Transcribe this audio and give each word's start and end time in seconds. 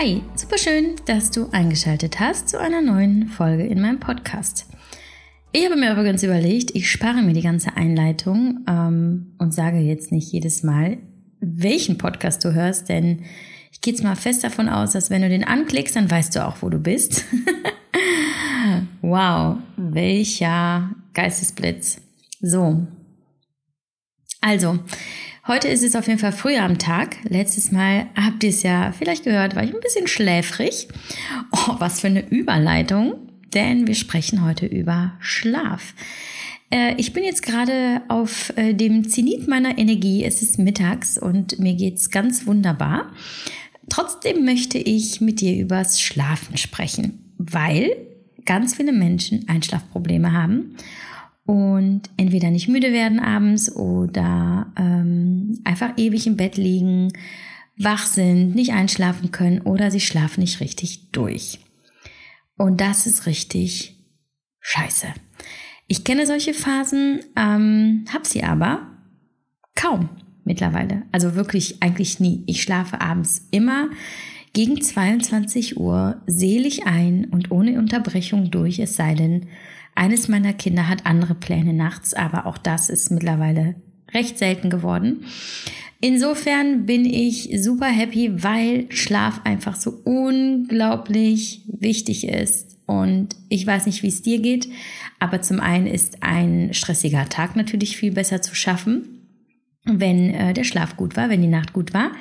Hi, 0.00 0.22
super 0.36 0.58
schön, 0.58 0.94
dass 1.06 1.32
du 1.32 1.48
eingeschaltet 1.50 2.20
hast 2.20 2.50
zu 2.50 2.60
einer 2.60 2.80
neuen 2.80 3.26
Folge 3.26 3.66
in 3.66 3.80
meinem 3.80 3.98
Podcast. 3.98 4.66
Ich 5.50 5.64
habe 5.64 5.74
mir 5.74 5.90
übrigens 5.90 6.22
überlegt, 6.22 6.70
ich 6.76 6.88
spare 6.88 7.20
mir 7.20 7.32
die 7.32 7.42
ganze 7.42 7.76
Einleitung 7.76 8.64
ähm, 8.68 9.34
und 9.38 9.52
sage 9.52 9.78
jetzt 9.78 10.12
nicht 10.12 10.30
jedes 10.30 10.62
Mal, 10.62 10.98
welchen 11.40 11.98
Podcast 11.98 12.44
du 12.44 12.54
hörst, 12.54 12.88
denn 12.88 13.24
ich 13.72 13.80
gehe 13.80 13.92
jetzt 13.92 14.04
mal 14.04 14.14
fest 14.14 14.44
davon 14.44 14.68
aus, 14.68 14.92
dass 14.92 15.10
wenn 15.10 15.22
du 15.22 15.28
den 15.28 15.42
anklickst, 15.42 15.96
dann 15.96 16.08
weißt 16.08 16.36
du 16.36 16.46
auch, 16.46 16.62
wo 16.62 16.68
du 16.68 16.78
bist. 16.78 17.24
wow, 19.02 19.56
welcher 19.76 20.94
Geistesblitz. 21.12 22.00
So. 22.40 22.86
Also, 24.40 24.78
Heute 25.48 25.68
ist 25.68 25.82
es 25.82 25.96
auf 25.96 26.06
jeden 26.06 26.18
Fall 26.18 26.32
früher 26.32 26.62
am 26.62 26.76
Tag. 26.76 27.16
Letztes 27.26 27.72
Mal 27.72 28.08
habt 28.14 28.44
ihr 28.44 28.50
es 28.50 28.62
ja 28.62 28.92
vielleicht 28.92 29.24
gehört, 29.24 29.56
war 29.56 29.64
ich 29.64 29.72
ein 29.72 29.80
bisschen 29.80 30.06
schläfrig. 30.06 30.88
Oh, 31.52 31.76
was 31.78 32.00
für 32.00 32.08
eine 32.08 32.28
Überleitung, 32.28 33.14
denn 33.54 33.86
wir 33.86 33.94
sprechen 33.94 34.44
heute 34.44 34.66
über 34.66 35.14
Schlaf. 35.20 35.94
Äh, 36.68 36.96
ich 36.98 37.14
bin 37.14 37.24
jetzt 37.24 37.42
gerade 37.42 38.02
auf 38.08 38.52
äh, 38.56 38.74
dem 38.74 39.08
Zenit 39.08 39.48
meiner 39.48 39.78
Energie. 39.78 40.22
Es 40.22 40.42
ist 40.42 40.58
mittags 40.58 41.16
und 41.16 41.58
mir 41.58 41.74
geht's 41.76 42.10
ganz 42.10 42.46
wunderbar. 42.46 43.10
Trotzdem 43.88 44.44
möchte 44.44 44.76
ich 44.76 45.22
mit 45.22 45.40
dir 45.40 45.56
übers 45.56 45.98
Schlafen 45.98 46.58
sprechen, 46.58 47.32
weil 47.38 47.96
ganz 48.44 48.74
viele 48.74 48.92
Menschen 48.92 49.48
Einschlafprobleme 49.48 50.30
haben 50.30 50.76
und 51.48 52.02
entweder 52.18 52.50
nicht 52.50 52.68
müde 52.68 52.92
werden 52.92 53.20
abends 53.20 53.74
oder 53.74 54.70
ähm, 54.76 55.58
einfach 55.64 55.96
ewig 55.96 56.26
im 56.26 56.36
Bett 56.36 56.58
liegen, 56.58 57.10
wach 57.78 58.04
sind, 58.04 58.54
nicht 58.54 58.74
einschlafen 58.74 59.30
können 59.30 59.62
oder 59.62 59.90
sie 59.90 60.00
schlafen 60.00 60.40
nicht 60.42 60.60
richtig 60.60 61.10
durch. 61.10 61.58
Und 62.58 62.82
das 62.82 63.06
ist 63.06 63.24
richtig 63.24 63.96
scheiße. 64.60 65.06
Ich 65.86 66.04
kenne 66.04 66.26
solche 66.26 66.52
Phasen, 66.52 67.20
ähm, 67.34 68.04
hab 68.12 68.26
sie 68.26 68.44
aber 68.44 68.86
kaum 69.74 70.10
mittlerweile. 70.44 71.04
Also 71.12 71.34
wirklich 71.34 71.82
eigentlich 71.82 72.20
nie. 72.20 72.44
Ich 72.46 72.62
schlafe 72.62 73.00
abends 73.00 73.48
immer 73.52 73.88
gegen 74.52 74.82
22 74.82 75.78
Uhr 75.78 76.20
selig 76.26 76.86
ein 76.86 77.24
und 77.24 77.50
ohne 77.50 77.78
Unterbrechung 77.78 78.50
durch, 78.50 78.78
es 78.80 78.96
sei 78.96 79.14
denn, 79.14 79.46
eines 79.98 80.28
meiner 80.28 80.52
Kinder 80.52 80.88
hat 80.88 81.06
andere 81.06 81.34
Pläne 81.34 81.74
nachts, 81.74 82.14
aber 82.14 82.46
auch 82.46 82.56
das 82.56 82.88
ist 82.88 83.10
mittlerweile 83.10 83.74
recht 84.14 84.38
selten 84.38 84.70
geworden. 84.70 85.24
Insofern 86.00 86.86
bin 86.86 87.04
ich 87.04 87.50
super 87.60 87.86
happy, 87.86 88.42
weil 88.42 88.86
Schlaf 88.90 89.40
einfach 89.44 89.74
so 89.74 90.00
unglaublich 90.04 91.62
wichtig 91.66 92.28
ist. 92.28 92.78
Und 92.86 93.36
ich 93.48 93.66
weiß 93.66 93.86
nicht, 93.86 94.02
wie 94.02 94.08
es 94.08 94.22
dir 94.22 94.40
geht, 94.40 94.68
aber 95.18 95.42
zum 95.42 95.60
einen 95.60 95.86
ist 95.86 96.22
ein 96.22 96.72
stressiger 96.72 97.28
Tag 97.28 97.56
natürlich 97.56 97.96
viel 97.96 98.12
besser 98.12 98.40
zu 98.40 98.54
schaffen, 98.54 99.26
wenn 99.84 100.32
äh, 100.32 100.54
der 100.54 100.64
Schlaf 100.64 100.96
gut 100.96 101.16
war, 101.16 101.28
wenn 101.28 101.42
die 101.42 101.48
Nacht 101.48 101.72
gut 101.72 101.92
war. 101.92 102.12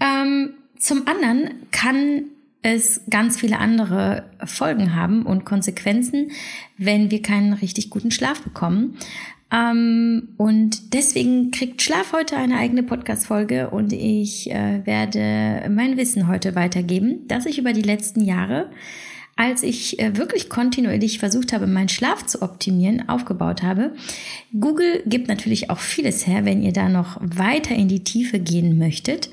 Ähm, 0.00 0.50
zum 0.78 1.08
anderen 1.08 1.50
kann 1.72 2.22
es 2.62 3.02
ganz 3.08 3.38
viele 3.38 3.58
andere 3.58 4.24
Folgen 4.44 4.94
haben 4.94 5.24
und 5.24 5.44
Konsequenzen, 5.44 6.32
wenn 6.76 7.10
wir 7.10 7.22
keinen 7.22 7.52
richtig 7.52 7.90
guten 7.90 8.10
Schlaf 8.10 8.42
bekommen. 8.42 8.96
Ähm, 9.50 10.28
und 10.36 10.92
deswegen 10.92 11.50
kriegt 11.50 11.80
Schlaf 11.80 12.12
heute 12.12 12.36
eine 12.36 12.58
eigene 12.58 12.82
Podcast-Folge 12.82 13.70
und 13.70 13.92
ich 13.92 14.50
äh, 14.50 14.84
werde 14.84 15.70
mein 15.70 15.96
Wissen 15.96 16.28
heute 16.28 16.54
weitergeben, 16.54 17.26
das 17.28 17.46
ich 17.46 17.58
über 17.58 17.72
die 17.72 17.82
letzten 17.82 18.20
Jahre, 18.20 18.70
als 19.36 19.62
ich 19.62 19.98
äh, 20.00 20.16
wirklich 20.16 20.50
kontinuierlich 20.50 21.18
versucht 21.18 21.52
habe, 21.52 21.66
meinen 21.66 21.88
Schlaf 21.88 22.26
zu 22.26 22.42
optimieren, 22.42 23.08
aufgebaut 23.08 23.62
habe. 23.62 23.94
Google 24.58 25.02
gibt 25.06 25.28
natürlich 25.28 25.70
auch 25.70 25.78
vieles 25.78 26.26
her, 26.26 26.44
wenn 26.44 26.60
ihr 26.60 26.72
da 26.72 26.88
noch 26.88 27.18
weiter 27.20 27.74
in 27.74 27.88
die 27.88 28.04
Tiefe 28.04 28.40
gehen 28.40 28.76
möchtet. 28.76 29.30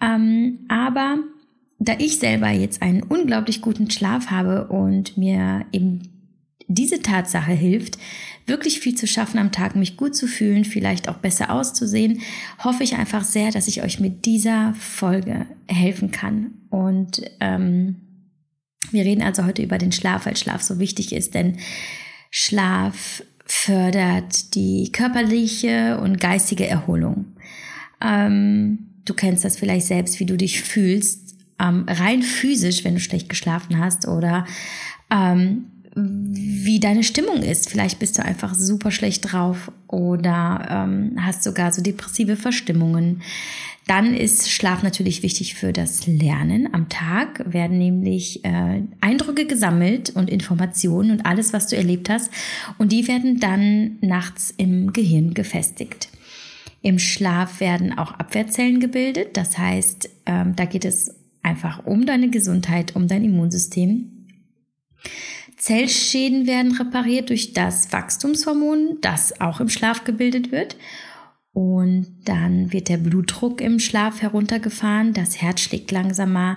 Ähm, 0.00 0.60
aber 0.68 1.18
da 1.80 1.94
ich 1.98 2.18
selber 2.18 2.50
jetzt 2.50 2.82
einen 2.82 3.02
unglaublich 3.02 3.62
guten 3.62 3.90
Schlaf 3.90 4.26
habe 4.26 4.68
und 4.68 5.16
mir 5.16 5.64
eben 5.72 6.02
diese 6.68 7.02
Tatsache 7.02 7.52
hilft, 7.52 7.98
wirklich 8.46 8.80
viel 8.80 8.94
zu 8.94 9.06
schaffen 9.06 9.38
am 9.38 9.50
Tag, 9.50 9.74
mich 9.74 9.96
gut 9.96 10.14
zu 10.14 10.28
fühlen, 10.28 10.64
vielleicht 10.64 11.08
auch 11.08 11.16
besser 11.16 11.50
auszusehen, 11.50 12.20
hoffe 12.62 12.84
ich 12.84 12.96
einfach 12.96 13.24
sehr, 13.24 13.50
dass 13.50 13.66
ich 13.66 13.82
euch 13.82 13.98
mit 13.98 14.26
dieser 14.26 14.74
Folge 14.74 15.46
helfen 15.68 16.10
kann. 16.10 16.52
Und 16.68 17.22
ähm, 17.40 17.96
wir 18.90 19.04
reden 19.04 19.22
also 19.22 19.46
heute 19.46 19.62
über 19.62 19.78
den 19.78 19.92
Schlaf, 19.92 20.26
weil 20.26 20.36
Schlaf 20.36 20.62
so 20.62 20.78
wichtig 20.78 21.12
ist, 21.12 21.34
denn 21.34 21.56
Schlaf 22.30 23.24
fördert 23.46 24.54
die 24.54 24.92
körperliche 24.92 25.98
und 25.98 26.20
geistige 26.20 26.66
Erholung. 26.66 27.24
Ähm, 28.02 28.90
du 29.06 29.14
kennst 29.14 29.44
das 29.44 29.56
vielleicht 29.56 29.86
selbst, 29.86 30.20
wie 30.20 30.26
du 30.26 30.36
dich 30.36 30.60
fühlst, 30.60 31.29
ähm, 31.60 31.86
rein 31.88 32.22
physisch, 32.22 32.84
wenn 32.84 32.94
du 32.94 33.00
schlecht 33.00 33.28
geschlafen 33.28 33.78
hast 33.78 34.08
oder 34.08 34.46
ähm, 35.10 35.66
wie 35.94 36.78
deine 36.78 37.02
Stimmung 37.02 37.42
ist. 37.42 37.68
Vielleicht 37.68 37.98
bist 37.98 38.16
du 38.18 38.24
einfach 38.24 38.54
super 38.54 38.90
schlecht 38.90 39.32
drauf 39.32 39.72
oder 39.88 40.66
ähm, 40.70 41.16
hast 41.20 41.42
sogar 41.42 41.72
so 41.72 41.82
depressive 41.82 42.36
Verstimmungen. 42.36 43.22
Dann 43.86 44.14
ist 44.14 44.52
Schlaf 44.52 44.84
natürlich 44.84 45.24
wichtig 45.24 45.54
für 45.54 45.72
das 45.72 46.06
Lernen. 46.06 46.72
Am 46.72 46.88
Tag 46.88 47.42
werden 47.52 47.78
nämlich 47.78 48.44
äh, 48.44 48.82
Eindrücke 49.00 49.46
gesammelt 49.46 50.10
und 50.10 50.30
Informationen 50.30 51.10
und 51.10 51.26
alles, 51.26 51.52
was 51.52 51.66
du 51.66 51.76
erlebt 51.76 52.08
hast. 52.08 52.30
Und 52.78 52.92
die 52.92 53.08
werden 53.08 53.40
dann 53.40 53.98
nachts 54.00 54.54
im 54.56 54.92
Gehirn 54.92 55.34
gefestigt. 55.34 56.08
Im 56.82 57.00
Schlaf 57.00 57.58
werden 57.58 57.98
auch 57.98 58.12
Abwehrzellen 58.12 58.78
gebildet. 58.78 59.36
Das 59.36 59.58
heißt, 59.58 60.08
ähm, 60.26 60.54
da 60.54 60.66
geht 60.66 60.84
es 60.84 61.19
einfach 61.42 61.86
um 61.86 62.06
deine 62.06 62.30
Gesundheit, 62.30 62.96
um 62.96 63.08
dein 63.08 63.24
Immunsystem. 63.24 64.26
Zellschäden 65.56 66.46
werden 66.46 66.72
repariert 66.72 67.28
durch 67.28 67.52
das 67.52 67.92
Wachstumshormon, 67.92 68.98
das 69.02 69.40
auch 69.40 69.60
im 69.60 69.68
Schlaf 69.68 70.04
gebildet 70.04 70.52
wird. 70.52 70.76
Und 71.52 72.06
dann 72.24 72.72
wird 72.72 72.88
der 72.88 72.96
Blutdruck 72.96 73.60
im 73.60 73.78
Schlaf 73.78 74.22
heruntergefahren, 74.22 75.12
das 75.12 75.42
Herz 75.42 75.60
schlägt 75.60 75.90
langsamer, 75.90 76.56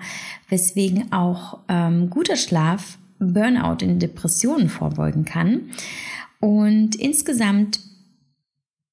weswegen 0.50 1.12
auch 1.12 1.60
ähm, 1.68 2.10
guter 2.10 2.38
Schlaf 2.38 2.98
Burnout 3.20 3.84
in 3.84 4.00
Depressionen 4.00 4.70
vorbeugen 4.70 5.26
kann. 5.26 5.72
Und 6.40 6.96
insgesamt 6.96 7.80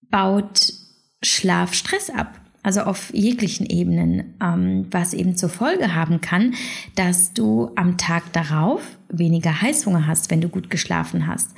baut 0.08 0.72
Schlaf 1.22 1.74
Stress 1.74 2.10
ab 2.10 2.40
also 2.62 2.80
auf 2.82 3.12
jeglichen 3.14 3.66
Ebenen, 3.66 4.34
ähm, 4.42 4.86
was 4.90 5.14
eben 5.14 5.36
zur 5.36 5.48
Folge 5.48 5.94
haben 5.94 6.20
kann, 6.20 6.54
dass 6.94 7.32
du 7.32 7.70
am 7.76 7.96
Tag 7.96 8.32
darauf 8.32 8.82
weniger 9.08 9.62
Heißhunger 9.62 10.06
hast, 10.06 10.30
wenn 10.30 10.40
du 10.40 10.48
gut 10.48 10.70
geschlafen 10.70 11.26
hast. 11.26 11.50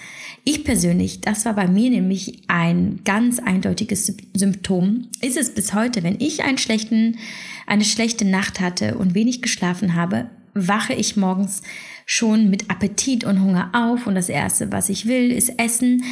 Ich 0.45 0.65
persönlich, 0.65 1.21
das 1.21 1.45
war 1.45 1.55
bei 1.55 1.67
mir 1.67 1.91
nämlich 1.91 2.43
ein 2.49 3.01
ganz 3.05 3.41
eindeutiges 3.41 4.17
Symptom, 4.33 5.09
ist 5.21 5.37
es 5.37 5.55
bis 5.55 5.75
heute, 5.75 6.03
wenn 6.03 6.21
ich 6.21 6.45
einen 6.45 6.59
schlechten, 6.59 7.19
eine 7.67 7.85
schlechte 7.85 8.25
Nacht 8.25 8.61
hatte 8.61 8.97
und 8.97 9.15
wenig 9.15 9.43
geschlafen 9.43 9.95
habe, 9.95 10.27
wache 10.55 10.93
ich 10.93 11.17
morgens 11.17 11.63
schon 12.07 12.49
mit 12.51 12.71
Appetit 12.71 13.25
und 13.25 13.43
Hunger 13.43 13.71
auf 13.73 14.07
und 14.07 14.15
das 14.15 14.29
erste, 14.29 14.71
was 14.71 14.89
ich 14.89 15.07
will, 15.07 15.33
ist 15.33 15.59
essen. 15.59 16.05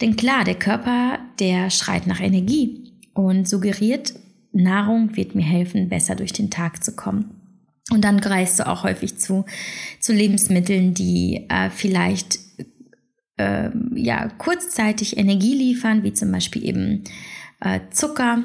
Denn 0.00 0.16
klar, 0.16 0.44
der 0.44 0.56
Körper, 0.56 1.18
der 1.38 1.70
schreit 1.70 2.06
nach 2.06 2.20
Energie 2.20 2.92
und 3.14 3.48
suggeriert 3.48 4.14
Nahrung 4.62 5.16
wird 5.16 5.34
mir 5.34 5.44
helfen, 5.44 5.88
besser 5.88 6.14
durch 6.14 6.32
den 6.32 6.50
Tag 6.50 6.82
zu 6.82 6.94
kommen. 6.96 7.30
Und 7.90 8.02
dann 8.04 8.20
greifst 8.20 8.58
du 8.58 8.66
auch 8.66 8.82
häufig 8.82 9.18
zu, 9.18 9.44
zu 10.00 10.12
Lebensmitteln, 10.12 10.92
die 10.94 11.46
äh, 11.48 11.70
vielleicht 11.70 12.38
äh, 13.36 13.70
ja, 13.94 14.28
kurzzeitig 14.38 15.16
Energie 15.16 15.54
liefern, 15.54 16.02
wie 16.02 16.12
zum 16.12 16.32
Beispiel 16.32 16.64
eben 16.64 17.04
äh, 17.60 17.80
Zucker, 17.90 18.42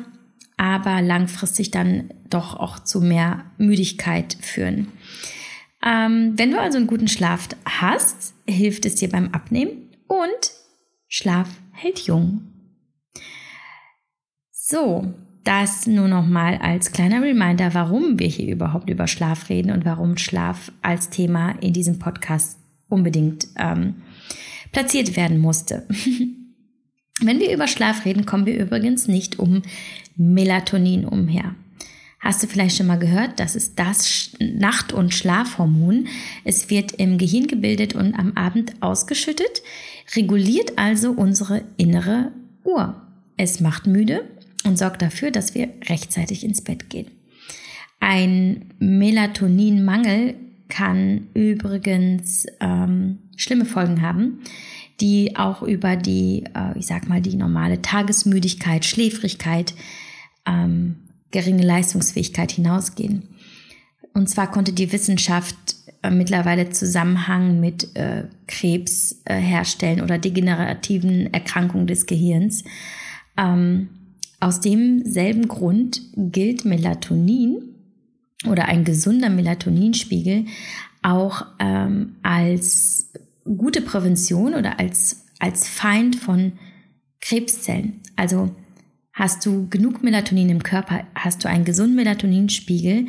aber 0.57 1.01
langfristig 1.01 1.71
dann 1.71 2.13
doch 2.29 2.55
auch 2.55 2.79
zu 2.79 3.01
mehr 3.01 3.45
Müdigkeit 3.57 4.37
führen. 4.41 4.89
Ähm, 5.83 6.33
wenn 6.35 6.51
du 6.51 6.59
also 6.59 6.77
einen 6.77 6.87
guten 6.87 7.07
Schlaf 7.07 7.49
hast, 7.65 8.35
hilft 8.47 8.85
es 8.85 8.95
dir 8.95 9.09
beim 9.09 9.29
Abnehmen 9.29 9.89
und 10.07 10.51
Schlaf 11.07 11.49
hält 11.71 11.99
jung. 12.01 12.43
So, 14.51 15.13
das 15.43 15.87
nur 15.87 16.07
noch 16.07 16.25
mal 16.25 16.57
als 16.57 16.91
kleiner 16.91 17.21
Reminder, 17.21 17.73
warum 17.73 18.19
wir 18.19 18.27
hier 18.27 18.51
überhaupt 18.51 18.89
über 18.89 19.07
Schlaf 19.07 19.49
reden 19.49 19.71
und 19.71 19.85
warum 19.85 20.17
Schlaf 20.17 20.71
als 20.81 21.09
Thema 21.09 21.51
in 21.61 21.73
diesem 21.73 21.99
Podcast 21.99 22.59
unbedingt 22.89 23.47
ähm, 23.57 23.95
platziert 24.71 25.15
werden 25.15 25.39
musste. 25.39 25.87
Wenn 27.21 27.39
wir 27.39 27.53
über 27.53 27.67
Schlaf 27.67 28.05
reden, 28.05 28.25
kommen 28.25 28.45
wir 28.45 28.57
übrigens 28.57 29.07
nicht 29.07 29.39
um 29.39 29.61
Melatonin 30.15 31.05
umher. 31.05 31.55
Hast 32.19 32.43
du 32.43 32.47
vielleicht 32.47 32.77
schon 32.77 32.85
mal 32.85 32.99
gehört, 32.99 33.39
das 33.39 33.55
ist 33.55 33.79
das 33.79 34.31
Nacht- 34.39 34.93
und 34.93 35.13
Schlafhormon. 35.13 36.07
Es 36.43 36.69
wird 36.69 36.91
im 36.93 37.17
Gehirn 37.17 37.47
gebildet 37.47 37.95
und 37.95 38.13
am 38.13 38.33
Abend 38.33 38.73
ausgeschüttet, 38.79 39.63
reguliert 40.15 40.77
also 40.77 41.11
unsere 41.11 41.63
innere 41.77 42.31
Uhr. 42.63 43.01
Es 43.37 43.59
macht 43.59 43.87
müde 43.87 44.23
und 44.63 44.77
sorgt 44.77 45.01
dafür, 45.01 45.31
dass 45.31 45.55
wir 45.55 45.69
rechtzeitig 45.89 46.43
ins 46.43 46.61
Bett 46.61 46.89
gehen. 46.89 47.07
Ein 47.99 48.73
Melatoninmangel 48.79 50.35
kann 50.69 51.27
übrigens 51.33 52.47
ähm, 52.59 53.19
schlimme 53.35 53.65
Folgen 53.65 54.01
haben, 54.01 54.39
die 54.99 55.35
auch 55.35 55.61
über 55.61 55.95
die, 55.95 56.45
äh, 56.55 56.77
ich 56.77 56.87
sag 56.87 57.07
mal, 57.07 57.21
die 57.21 57.35
normale 57.35 57.81
Tagesmüdigkeit, 57.81 58.85
Schläfrigkeit, 58.85 59.73
ähm, 60.47 60.95
geringe 61.31 61.63
Leistungsfähigkeit 61.63 62.51
hinausgehen. 62.51 63.29
Und 64.13 64.29
zwar 64.29 64.49
konnte 64.49 64.73
die 64.73 64.91
Wissenschaft 64.91 65.75
äh, 66.03 66.09
mittlerweile 66.09 66.69
Zusammenhang 66.69 67.59
mit 67.59 67.95
äh, 67.95 68.25
Krebs 68.47 69.21
äh, 69.25 69.35
herstellen 69.35 70.01
oder 70.01 70.17
degenerativen 70.17 71.33
Erkrankungen 71.33 71.87
des 71.87 72.05
Gehirns. 72.05 72.63
Ähm, 73.37 73.89
aus 74.41 74.59
demselben 74.59 75.47
Grund 75.47 76.01
gilt 76.15 76.65
Melatonin 76.65 77.75
oder 78.47 78.65
ein 78.65 78.83
gesunder 78.83 79.29
Melatoninspiegel 79.29 80.45
auch 81.03 81.45
ähm, 81.59 82.17
als 82.23 83.13
gute 83.43 83.81
Prävention 83.81 84.55
oder 84.55 84.79
als, 84.79 85.25
als 85.39 85.67
Feind 85.67 86.15
von 86.15 86.53
Krebszellen. 87.21 88.01
Also 88.15 88.53
hast 89.13 89.45
du 89.45 89.67
genug 89.69 90.03
Melatonin 90.03 90.49
im 90.49 90.63
Körper, 90.63 91.05
hast 91.15 91.43
du 91.43 91.49
einen 91.49 91.65
gesunden 91.65 91.95
Melatoninspiegel, 91.95 93.07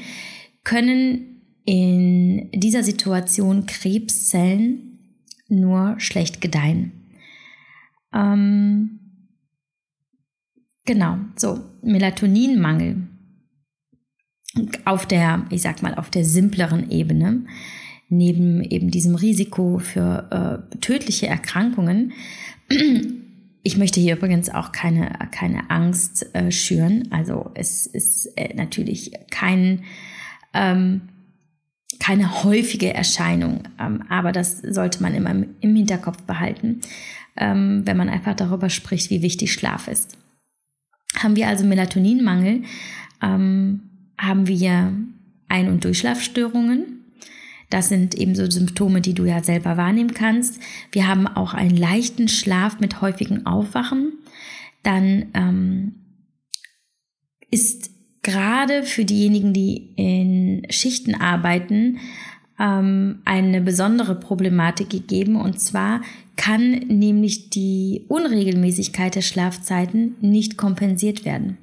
können 0.64 1.42
in 1.64 2.50
dieser 2.52 2.82
Situation 2.82 3.66
Krebszellen 3.66 4.98
nur 5.48 5.94
schlecht 5.98 6.40
gedeihen. 6.40 6.92
Ähm, 8.12 9.01
genau, 10.84 11.18
so, 11.36 11.60
Melatoninmangel 11.82 13.08
auf 14.84 15.06
der, 15.06 15.46
ich 15.50 15.62
sag 15.62 15.82
mal, 15.82 15.94
auf 15.94 16.10
der 16.10 16.24
simpleren 16.24 16.90
Ebene, 16.90 17.46
neben 18.08 18.62
eben 18.62 18.90
diesem 18.90 19.14
Risiko 19.14 19.78
für 19.78 20.66
äh, 20.72 20.76
tödliche 20.78 21.26
Erkrankungen, 21.26 22.12
ich 23.62 23.76
möchte 23.76 24.00
hier 24.00 24.16
übrigens 24.16 24.50
auch 24.50 24.72
keine, 24.72 25.12
keine 25.30 25.70
Angst 25.70 26.34
äh, 26.34 26.50
schüren. 26.50 27.08
Also 27.10 27.50
es 27.54 27.86
ist 27.86 28.26
äh, 28.36 28.54
natürlich 28.54 29.12
kein, 29.30 29.84
ähm, 30.52 31.02
keine 32.00 32.42
häufige 32.42 32.92
Erscheinung, 32.92 33.62
ähm, 33.78 34.02
aber 34.08 34.32
das 34.32 34.58
sollte 34.58 35.00
man 35.02 35.14
immer 35.14 35.30
im 35.60 35.76
Hinterkopf 35.76 36.22
behalten, 36.24 36.80
ähm, 37.36 37.82
wenn 37.84 37.96
man 37.96 38.08
einfach 38.08 38.34
darüber 38.34 38.68
spricht, 38.68 39.10
wie 39.10 39.22
wichtig 39.22 39.52
Schlaf 39.52 39.86
ist. 39.88 40.18
Haben 41.22 41.36
wir 41.36 41.48
also 41.48 41.64
Melatoninmangel, 41.64 42.62
ähm, 43.22 43.80
haben 44.18 44.46
wir 44.46 44.92
Ein- 45.48 45.68
und 45.68 45.84
Durchschlafstörungen, 45.84 47.02
das 47.72 47.88
sind 47.88 48.14
eben 48.14 48.34
so 48.34 48.50
Symptome, 48.50 49.00
die 49.00 49.14
du 49.14 49.24
ja 49.24 49.42
selber 49.42 49.78
wahrnehmen 49.78 50.12
kannst. 50.12 50.60
Wir 50.92 51.08
haben 51.08 51.26
auch 51.26 51.54
einen 51.54 51.74
leichten 51.74 52.28
Schlaf 52.28 52.80
mit 52.80 53.00
häufigen 53.00 53.46
Aufwachen. 53.46 54.12
Dann 54.82 55.28
ähm, 55.32 55.94
ist 57.50 57.90
gerade 58.20 58.82
für 58.82 59.06
diejenigen, 59.06 59.54
die 59.54 59.94
in 59.96 60.66
Schichten 60.68 61.14
arbeiten, 61.14 61.98
ähm, 62.58 63.22
eine 63.24 63.62
besondere 63.62 64.16
Problematik 64.20 64.90
gegeben. 64.90 65.36
Und 65.36 65.58
zwar 65.58 66.02
kann 66.36 66.70
nämlich 66.70 67.50
die 67.50 68.04
Unregelmäßigkeit 68.08 69.14
der 69.14 69.22
Schlafzeiten 69.22 70.16
nicht 70.20 70.56
kompensiert 70.56 71.24
werden. 71.24 71.58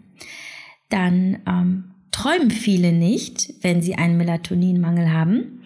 Dann 0.89 1.39
ähm, 1.47 1.83
träumen 2.11 2.51
viele 2.51 2.91
nicht, 2.91 3.53
wenn 3.61 3.81
sie 3.81 3.95
einen 3.95 4.17
Melatoninmangel 4.17 5.11
haben. 5.11 5.61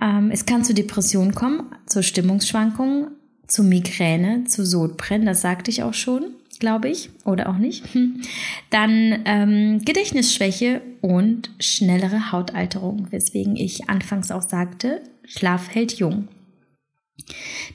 Ähm, 0.00 0.30
es 0.32 0.46
kann 0.46 0.64
zu 0.64 0.74
Depressionen 0.74 1.34
kommen, 1.34 1.74
zu 1.86 2.02
Stimmungsschwankungen, 2.02 3.12
zu 3.46 3.62
Migräne, 3.62 4.44
zu 4.44 4.64
Sodbrennen, 4.64 5.26
das 5.26 5.42
sagte 5.42 5.70
ich 5.70 5.82
auch 5.82 5.94
schon, 5.94 6.34
glaube 6.58 6.88
ich, 6.88 7.10
oder 7.24 7.48
auch 7.50 7.58
nicht. 7.58 7.84
Dann 8.70 9.22
ähm, 9.24 9.84
Gedächtnisschwäche 9.84 10.80
und 11.00 11.50
schnellere 11.58 12.32
Hautalterung, 12.32 13.08
weswegen 13.10 13.56
ich 13.56 13.90
anfangs 13.90 14.30
auch 14.30 14.42
sagte, 14.42 15.02
Schlaf 15.24 15.68
hält 15.74 15.98
jung. 15.98 16.28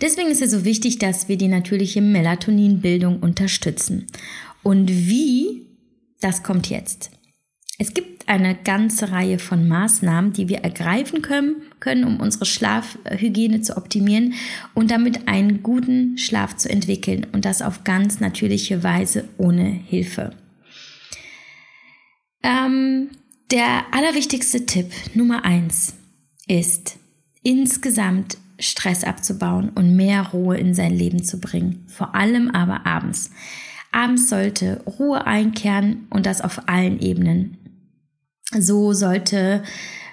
Deswegen 0.01 0.29
ist 0.29 0.41
es 0.41 0.51
so 0.51 0.65
wichtig, 0.65 0.99
dass 0.99 1.27
wir 1.27 1.37
die 1.37 1.47
natürliche 1.47 2.01
Melatoninbildung 2.01 3.19
unterstützen. 3.19 4.07
Und 4.63 4.89
wie, 4.89 5.67
das 6.19 6.43
kommt 6.43 6.69
jetzt. 6.69 7.11
Es 7.79 7.93
gibt 7.93 8.27
eine 8.27 8.55
ganze 8.55 9.11
Reihe 9.11 9.39
von 9.39 9.67
Maßnahmen, 9.67 10.33
die 10.33 10.49
wir 10.49 10.59
ergreifen 10.59 11.21
können, 11.21 11.61
können, 11.79 12.03
um 12.03 12.19
unsere 12.19 12.45
Schlafhygiene 12.45 13.61
zu 13.61 13.77
optimieren 13.77 14.33
und 14.73 14.91
damit 14.91 15.27
einen 15.27 15.63
guten 15.63 16.17
Schlaf 16.17 16.57
zu 16.57 16.69
entwickeln 16.69 17.27
und 17.31 17.45
das 17.45 17.61
auf 17.61 17.83
ganz 17.83 18.19
natürliche 18.19 18.83
Weise 18.83 19.29
ohne 19.37 19.65
Hilfe. 19.65 20.33
Ähm, 22.43 23.09
der 23.51 23.85
allerwichtigste 23.91 24.65
Tipp 24.65 24.91
Nummer 25.13 25.45
eins 25.45 25.93
ist, 26.47 26.97
insgesamt 27.43 28.37
Stress 28.59 29.03
abzubauen 29.03 29.69
und 29.69 29.95
mehr 29.95 30.27
Ruhe 30.27 30.57
in 30.57 30.73
sein 30.73 30.93
Leben 30.93 31.23
zu 31.23 31.39
bringen, 31.39 31.85
vor 31.87 32.15
allem 32.15 32.49
aber 32.51 32.85
abends. 32.85 33.31
Abends 33.91 34.29
sollte 34.29 34.81
Ruhe 34.85 35.25
einkehren 35.25 36.07
und 36.09 36.25
das 36.25 36.41
auf 36.41 36.67
allen 36.67 36.99
Ebenen. 36.99 37.57
So 38.51 38.93
sollte, 38.93 39.63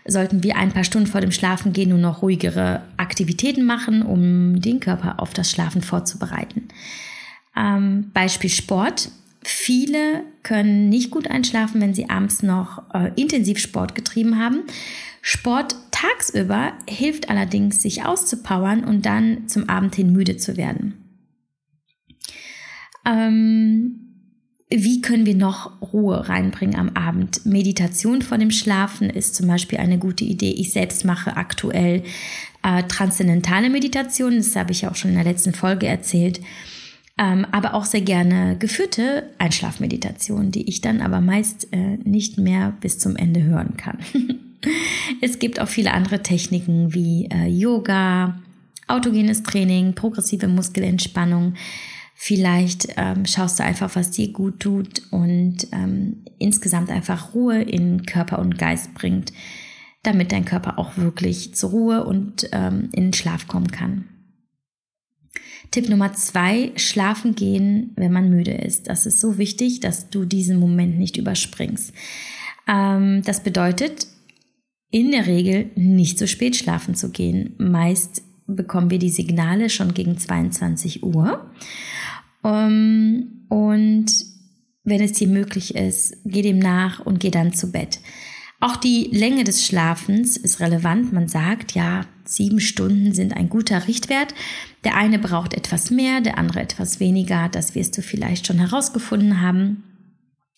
sollten 0.06 0.42
wir 0.42 0.56
ein 0.56 0.72
paar 0.72 0.84
Stunden 0.84 1.06
vor 1.06 1.20
dem 1.20 1.32
Schlafengehen 1.32 1.90
nur 1.90 1.98
noch 1.98 2.22
ruhigere 2.22 2.82
Aktivitäten 2.96 3.64
machen, 3.64 4.02
um 4.02 4.60
den 4.60 4.80
Körper 4.80 5.20
auf 5.20 5.32
das 5.32 5.50
Schlafen 5.50 5.82
vorzubereiten. 5.82 6.68
Ähm, 7.56 8.10
Beispiel 8.12 8.50
Sport. 8.50 9.10
Viele 9.42 10.22
können 10.42 10.88
nicht 10.88 11.10
gut 11.10 11.28
einschlafen, 11.28 11.80
wenn 11.80 11.94
sie 11.94 12.08
abends 12.08 12.42
noch 12.42 12.82
äh, 12.94 13.12
intensiv 13.16 13.58
Sport 13.58 13.94
getrieben 13.94 14.38
haben. 14.38 14.62
Sport 15.20 15.76
tagsüber 16.04 16.72
hilft 16.88 17.30
allerdings, 17.30 17.82
sich 17.82 18.04
auszupowern 18.04 18.84
und 18.84 19.06
dann 19.06 19.48
zum 19.48 19.68
Abend 19.68 19.94
hin 19.94 20.12
müde 20.12 20.36
zu 20.36 20.56
werden. 20.56 20.94
Ähm, 23.06 24.00
wie 24.70 25.02
können 25.02 25.26
wir 25.26 25.34
noch 25.34 25.80
Ruhe 25.82 26.28
reinbringen 26.28 26.76
am 26.76 26.90
Abend? 26.90 27.44
Meditation 27.44 28.22
vor 28.22 28.38
dem 28.38 28.50
Schlafen 28.50 29.10
ist 29.10 29.34
zum 29.34 29.46
Beispiel 29.46 29.78
eine 29.78 29.98
gute 29.98 30.24
Idee. 30.24 30.52
Ich 30.52 30.72
selbst 30.72 31.04
mache 31.04 31.36
aktuell 31.36 32.02
äh, 32.62 32.82
transzendentale 32.84 33.70
Meditation, 33.70 34.36
das 34.36 34.56
habe 34.56 34.72
ich 34.72 34.86
auch 34.86 34.96
schon 34.96 35.10
in 35.10 35.16
der 35.16 35.24
letzten 35.24 35.52
Folge 35.52 35.86
erzählt. 35.86 36.40
Ähm, 37.16 37.46
aber 37.52 37.74
auch 37.74 37.84
sehr 37.84 38.00
gerne 38.00 38.56
geführte 38.58 39.30
Einschlafmeditation, 39.38 40.50
die 40.50 40.68
ich 40.68 40.80
dann 40.80 41.00
aber 41.00 41.20
meist 41.20 41.72
äh, 41.72 41.98
nicht 42.02 42.38
mehr 42.38 42.76
bis 42.80 42.98
zum 42.98 43.14
Ende 43.14 43.44
hören 43.44 43.76
kann. 43.76 43.98
es 45.20 45.38
gibt 45.38 45.60
auch 45.60 45.68
viele 45.68 45.92
andere 45.92 46.22
Techniken 46.22 46.94
wie 46.94 47.28
äh, 47.30 47.46
Yoga, 47.46 48.40
autogenes 48.88 49.42
Training, 49.42 49.94
progressive 49.94 50.48
Muskelentspannung. 50.48 51.54
Vielleicht 52.14 52.88
ähm, 52.96 53.26
schaust 53.26 53.58
du 53.58 53.64
einfach, 53.64 53.94
was 53.96 54.10
dir 54.10 54.32
gut 54.32 54.60
tut 54.60 55.02
und 55.10 55.66
ähm, 55.72 56.24
insgesamt 56.38 56.90
einfach 56.90 57.34
Ruhe 57.34 57.60
in 57.60 58.06
Körper 58.06 58.38
und 58.38 58.56
Geist 58.56 58.94
bringt, 58.94 59.32
damit 60.02 60.32
dein 60.32 60.44
Körper 60.44 60.78
auch 60.78 60.96
wirklich 60.96 61.54
zur 61.54 61.70
Ruhe 61.70 62.04
und 62.04 62.48
ähm, 62.52 62.88
in 62.92 63.06
den 63.06 63.12
Schlaf 63.12 63.48
kommen 63.48 63.70
kann. 63.70 64.04
Tipp 65.70 65.88
Nummer 65.88 66.12
zwei, 66.12 66.70
schlafen 66.76 67.34
gehen, 67.34 67.92
wenn 67.96 68.12
man 68.12 68.30
müde 68.30 68.52
ist. 68.52 68.88
Das 68.88 69.06
ist 69.06 69.20
so 69.20 69.38
wichtig, 69.38 69.80
dass 69.80 70.08
du 70.08 70.24
diesen 70.24 70.60
Moment 70.60 70.98
nicht 70.98 71.16
überspringst. 71.16 71.92
Ähm, 72.68 73.22
das 73.24 73.42
bedeutet, 73.42 74.06
in 74.90 75.10
der 75.10 75.26
Regel 75.26 75.70
nicht 75.74 76.18
so 76.18 76.26
spät 76.26 76.56
schlafen 76.56 76.94
zu 76.94 77.10
gehen. 77.10 77.54
Meist 77.58 78.22
bekommen 78.46 78.90
wir 78.90 78.98
die 78.98 79.10
Signale 79.10 79.70
schon 79.70 79.94
gegen 79.94 80.18
22 80.18 81.02
Uhr. 81.02 81.50
Ähm, 82.44 83.46
und 83.48 84.06
wenn 84.84 85.00
es 85.00 85.12
dir 85.12 85.28
möglich 85.28 85.74
ist, 85.74 86.16
geh 86.24 86.42
dem 86.42 86.58
nach 86.58 87.00
und 87.00 87.20
geh 87.20 87.30
dann 87.30 87.54
zu 87.54 87.72
Bett. 87.72 88.00
Auch 88.60 88.76
die 88.76 89.08
Länge 89.12 89.44
des 89.44 89.66
Schlafens 89.66 90.36
ist 90.36 90.60
relevant. 90.60 91.12
Man 91.12 91.28
sagt, 91.28 91.72
ja, 91.72 92.02
sieben 92.24 92.60
Stunden 92.60 93.12
sind 93.12 93.36
ein 93.36 93.48
guter 93.48 93.86
Richtwert. 93.86 94.34
Der 94.84 94.96
eine 94.96 95.18
braucht 95.18 95.54
etwas 95.54 95.90
mehr, 95.90 96.20
der 96.20 96.38
andere 96.38 96.60
etwas 96.60 97.00
weniger. 97.00 97.48
Das 97.48 97.74
wirst 97.74 97.98
du 97.98 98.02
vielleicht 98.02 98.46
schon 98.46 98.58
herausgefunden 98.58 99.40
haben. 99.40 99.82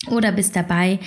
Oder 0.09 0.33
bist 0.33 0.57
dabei, 0.57 0.99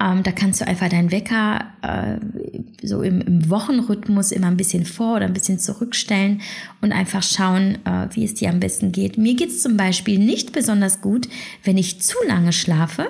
ähm, 0.00 0.22
da 0.22 0.32
kannst 0.32 0.60
du 0.60 0.66
einfach 0.66 0.88
deinen 0.88 1.10
Wecker 1.10 1.72
äh, 1.82 2.86
so 2.86 3.02
im, 3.02 3.20
im, 3.20 3.50
Wochenrhythmus 3.50 4.32
immer 4.32 4.46
ein 4.46 4.56
bisschen 4.56 4.84
vor 4.84 5.16
oder 5.16 5.26
ein 5.26 5.32
bisschen 5.32 5.58
zurückstellen 5.58 6.40
und 6.80 6.92
einfach 6.92 7.22
schauen, 7.22 7.78
äh, 7.84 8.08
wie 8.12 8.24
es 8.24 8.34
dir 8.34 8.50
am 8.50 8.60
besten 8.60 8.92
geht. 8.92 9.18
Mir 9.18 9.34
geht 9.34 9.50
es 9.50 9.62
zum 9.62 9.76
Beispiel 9.76 10.18
nicht 10.18 10.52
besonders 10.52 11.00
gut, 11.00 11.28
wenn 11.64 11.78
ich 11.78 12.00
zu 12.00 12.16
lange 12.26 12.52
schlafe, 12.52 13.08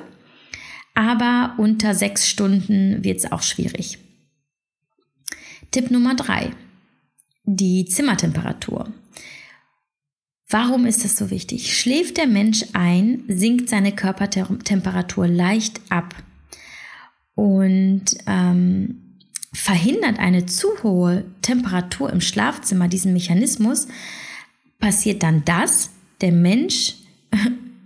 aber 0.94 1.54
unter 1.58 1.94
sechs 1.94 2.28
Stunden 2.28 3.04
wird 3.04 3.18
es 3.18 3.30
auch 3.30 3.42
schwierig. 3.42 3.98
Tipp 5.70 5.90
Nummer 5.90 6.14
drei, 6.14 6.50
die 7.44 7.84
Zimmertemperatur. 7.84 8.92
Warum 10.50 10.86
ist 10.86 11.04
das 11.04 11.16
so 11.16 11.30
wichtig? 11.30 11.76
Schläft 11.76 12.16
der 12.16 12.26
Mensch 12.26 12.64
ein, 12.72 13.24
sinkt 13.28 13.68
seine 13.68 13.92
Körpertemperatur 13.92 15.28
leicht 15.28 15.80
ab 15.90 16.14
und 17.34 18.04
ähm, 18.26 19.18
verhindert 19.52 20.18
eine 20.18 20.46
zu 20.46 20.68
hohe 20.82 21.24
Temperatur 21.42 22.10
im 22.10 22.22
Schlafzimmer, 22.22 22.88
diesen 22.88 23.12
Mechanismus, 23.12 23.88
passiert 24.78 25.22
dann 25.22 25.44
das, 25.44 25.90
der 26.22 26.32
Mensch 26.32 26.94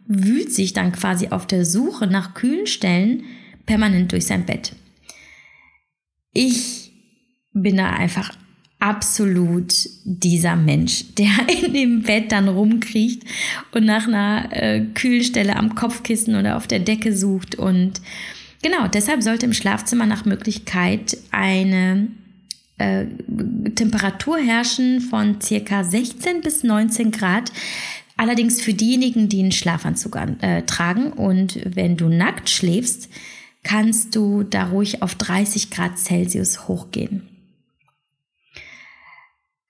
wühlt 0.06 0.52
sich 0.52 0.72
dann 0.72 0.92
quasi 0.92 1.28
auf 1.28 1.46
der 1.46 1.64
Suche 1.64 2.06
nach 2.06 2.34
kühlen 2.34 2.66
Stellen 2.66 3.24
permanent 3.66 4.12
durch 4.12 4.26
sein 4.26 4.46
Bett. 4.46 4.76
Ich 6.32 6.92
bin 7.52 7.76
da 7.76 7.90
einfach 7.90 8.32
absolut 8.82 9.88
dieser 10.02 10.56
Mensch, 10.56 11.04
der 11.16 11.30
in 11.64 11.72
dem 11.72 12.02
Bett 12.02 12.32
dann 12.32 12.48
rumkriecht 12.48 13.22
und 13.70 13.84
nach 13.84 14.08
einer 14.08 14.48
äh, 14.50 14.80
Kühlstelle 14.92 15.56
am 15.56 15.76
Kopfkissen 15.76 16.34
oder 16.34 16.56
auf 16.56 16.66
der 16.66 16.80
Decke 16.80 17.16
sucht. 17.16 17.54
Und 17.54 18.00
genau, 18.60 18.88
deshalb 18.88 19.22
sollte 19.22 19.46
im 19.46 19.52
Schlafzimmer 19.52 20.04
nach 20.04 20.24
Möglichkeit 20.24 21.16
eine 21.30 22.08
äh, 22.78 23.06
Temperatur 23.76 24.38
herrschen 24.38 25.00
von 25.00 25.40
circa 25.40 25.84
16 25.84 26.40
bis 26.40 26.64
19 26.64 27.12
Grad. 27.12 27.52
Allerdings 28.16 28.60
für 28.60 28.74
diejenigen, 28.74 29.28
die 29.28 29.40
einen 29.40 29.52
Schlafanzug 29.52 30.16
an, 30.16 30.40
äh, 30.40 30.62
tragen 30.62 31.12
und 31.12 31.60
wenn 31.64 31.96
du 31.96 32.08
nackt 32.08 32.50
schläfst, 32.50 33.08
kannst 33.62 34.16
du 34.16 34.42
da 34.42 34.64
ruhig 34.66 35.02
auf 35.02 35.14
30 35.14 35.70
Grad 35.70 36.00
Celsius 36.00 36.66
hochgehen. 36.66 37.31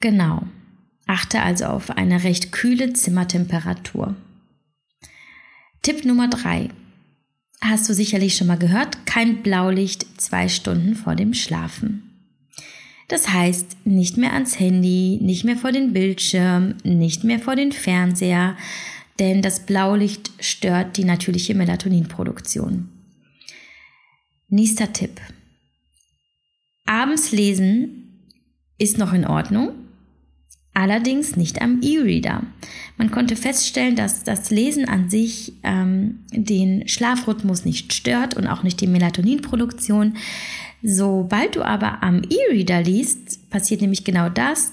Genau. 0.02 0.42
Achte 1.06 1.42
also 1.42 1.66
auf 1.66 1.90
eine 1.90 2.24
recht 2.24 2.52
kühle 2.52 2.92
Zimmertemperatur. 2.92 4.16
Tipp 5.80 6.04
Nummer 6.04 6.28
drei: 6.28 6.70
Hast 7.60 7.88
du 7.88 7.94
sicherlich 7.94 8.36
schon 8.36 8.48
mal 8.48 8.58
gehört, 8.58 9.06
kein 9.06 9.42
Blaulicht 9.42 10.20
zwei 10.20 10.48
Stunden 10.48 10.96
vor 10.96 11.14
dem 11.14 11.34
Schlafen. 11.34 12.02
Das 13.06 13.28
heißt, 13.28 13.76
nicht 13.84 14.16
mehr 14.16 14.32
ans 14.32 14.58
Handy, 14.58 15.18
nicht 15.22 15.44
mehr 15.44 15.56
vor 15.56 15.70
den 15.70 15.92
Bildschirm, 15.92 16.74
nicht 16.82 17.22
mehr 17.22 17.38
vor 17.38 17.54
den 17.54 17.70
Fernseher, 17.70 18.56
denn 19.20 19.40
das 19.40 19.66
Blaulicht 19.66 20.32
stört 20.40 20.96
die 20.96 21.04
natürliche 21.04 21.54
Melatoninproduktion. 21.54 22.88
Nächster 24.48 24.92
Tipp. 24.92 25.20
Abends 26.86 27.30
lesen 27.30 28.30
ist 28.78 28.98
noch 28.98 29.12
in 29.12 29.26
Ordnung, 29.26 29.81
allerdings 30.74 31.36
nicht 31.36 31.60
am 31.60 31.80
E-Reader. 31.82 32.42
Man 32.96 33.10
konnte 33.10 33.36
feststellen, 33.36 33.96
dass 33.96 34.24
das 34.24 34.50
Lesen 34.50 34.88
an 34.88 35.10
sich 35.10 35.54
ähm, 35.62 36.20
den 36.32 36.88
Schlafrhythmus 36.88 37.64
nicht 37.64 37.92
stört 37.92 38.34
und 38.34 38.46
auch 38.46 38.62
nicht 38.62 38.80
die 38.80 38.86
Melatoninproduktion. 38.86 40.16
Sobald 40.82 41.56
du 41.56 41.62
aber 41.62 42.02
am 42.02 42.22
E-Reader 42.28 42.82
liest, 42.82 43.50
passiert 43.50 43.80
nämlich 43.80 44.04
genau 44.04 44.28
das. 44.28 44.72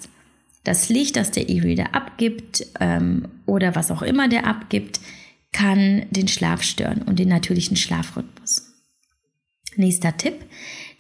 Das 0.64 0.90
Licht, 0.90 1.16
das 1.16 1.32
der 1.32 1.50
E-Reader 1.50 1.94
abgibt 1.96 2.66
ähm, 2.80 3.28
oder 3.46 3.76
was 3.76 3.92
auch 3.92 4.02
immer 4.02 4.28
der 4.28 4.46
abgibt, 4.48 5.00
kann 5.52 6.06
den 6.12 6.28
Schlaf 6.28 6.64
stören 6.64 7.02
und 7.02 7.20
den 7.20 7.30
natürlichen 7.30 7.78
Schlafrhythmus. 7.78 8.70
Nächster 9.76 10.16
Tipp. 10.18 10.36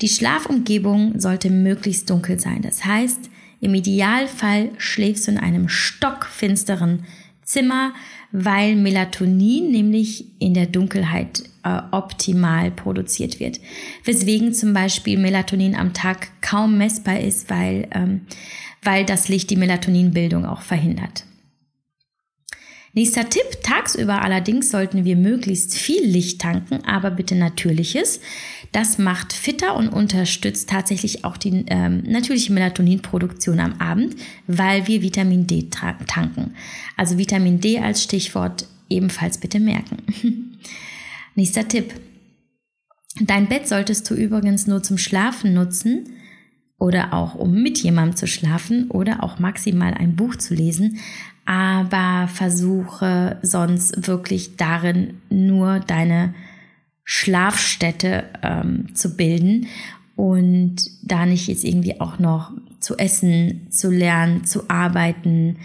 Die 0.01 0.09
Schlafumgebung 0.09 1.19
sollte 1.19 1.49
möglichst 1.49 2.09
dunkel 2.09 2.39
sein. 2.39 2.61
Das 2.61 2.85
heißt, 2.85 3.29
im 3.61 3.73
Idealfall 3.73 4.71
schläfst 4.77 5.27
du 5.27 5.31
in 5.31 5.37
einem 5.37 5.69
stockfinsteren 5.69 7.05
Zimmer, 7.43 7.93
weil 8.31 8.75
Melatonin 8.75 9.71
nämlich 9.71 10.25
in 10.39 10.53
der 10.53 10.67
Dunkelheit 10.67 11.43
äh, 11.63 11.81
optimal 11.91 12.71
produziert 12.71 13.39
wird. 13.39 13.59
Weswegen 14.03 14.53
zum 14.53 14.73
Beispiel 14.73 15.17
Melatonin 15.17 15.75
am 15.75 15.93
Tag 15.93 16.29
kaum 16.41 16.77
messbar 16.77 17.19
ist, 17.19 17.49
weil, 17.49 17.87
ähm, 17.91 18.21
weil 18.83 19.03
das 19.03 19.29
Licht 19.29 19.49
die 19.49 19.55
Melatoninbildung 19.55 20.45
auch 20.45 20.61
verhindert. 20.61 21.25
Nächster 22.93 23.29
Tipp, 23.29 23.61
tagsüber 23.61 24.23
allerdings 24.23 24.71
sollten 24.71 25.05
wir 25.05 25.15
möglichst 25.15 25.75
viel 25.75 26.03
Licht 26.03 26.41
tanken, 26.41 26.83
aber 26.85 27.11
bitte 27.11 27.35
natürliches. 27.35 28.19
Das 28.71 28.97
macht 28.97 29.33
fitter 29.33 29.75
und 29.75 29.89
unterstützt 29.89 30.69
tatsächlich 30.69 31.23
auch 31.23 31.37
die 31.37 31.65
ähm, 31.67 32.03
natürliche 32.07 32.51
Melatoninproduktion 32.51 33.59
am 33.59 33.73
Abend, 33.79 34.15
weil 34.47 34.87
wir 34.87 35.01
Vitamin 35.01 35.45
D 35.45 35.69
tanken. 35.69 36.55
Also 36.97 37.17
Vitamin 37.17 37.59
D 37.59 37.79
als 37.79 38.03
Stichwort 38.03 38.67
ebenfalls 38.89 39.37
bitte 39.37 39.59
merken. 39.59 40.57
Nächster 41.35 41.67
Tipp. 41.67 41.93
Dein 43.21 43.47
Bett 43.47 43.67
solltest 43.67 44.09
du 44.09 44.15
übrigens 44.15 44.65
nur 44.65 44.81
zum 44.81 44.97
Schlafen 44.97 45.53
nutzen 45.53 46.09
oder 46.79 47.13
auch 47.13 47.35
um 47.35 47.61
mit 47.61 47.77
jemandem 47.79 48.15
zu 48.15 48.27
schlafen 48.27 48.89
oder 48.89 49.21
auch 49.23 49.39
maximal 49.39 49.93
ein 49.93 50.15
Buch 50.15 50.37
zu 50.37 50.55
lesen, 50.55 50.99
aber 51.45 52.27
versuche 52.27 53.37
sonst 53.41 54.07
wirklich 54.07 54.55
darin 54.57 55.21
nur 55.29 55.79
deine 55.79 56.33
Schlafstätte 57.03 58.25
ähm, 58.43 58.93
zu 58.95 59.17
bilden 59.17 59.67
und 60.15 60.75
da 61.01 61.25
nicht 61.25 61.47
jetzt 61.47 61.63
irgendwie 61.63 61.99
auch 61.99 62.19
noch 62.19 62.51
zu 62.79 62.97
essen, 62.97 63.71
zu 63.71 63.89
lernen, 63.89 64.43
zu 64.43 64.69
arbeiten, 64.69 65.57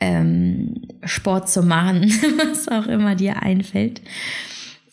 ähm, 0.00 0.82
Sport 1.04 1.48
zu 1.48 1.62
machen, 1.62 2.02
was 2.38 2.68
auch 2.68 2.86
immer 2.86 3.14
dir 3.14 3.42
einfällt. 3.42 4.02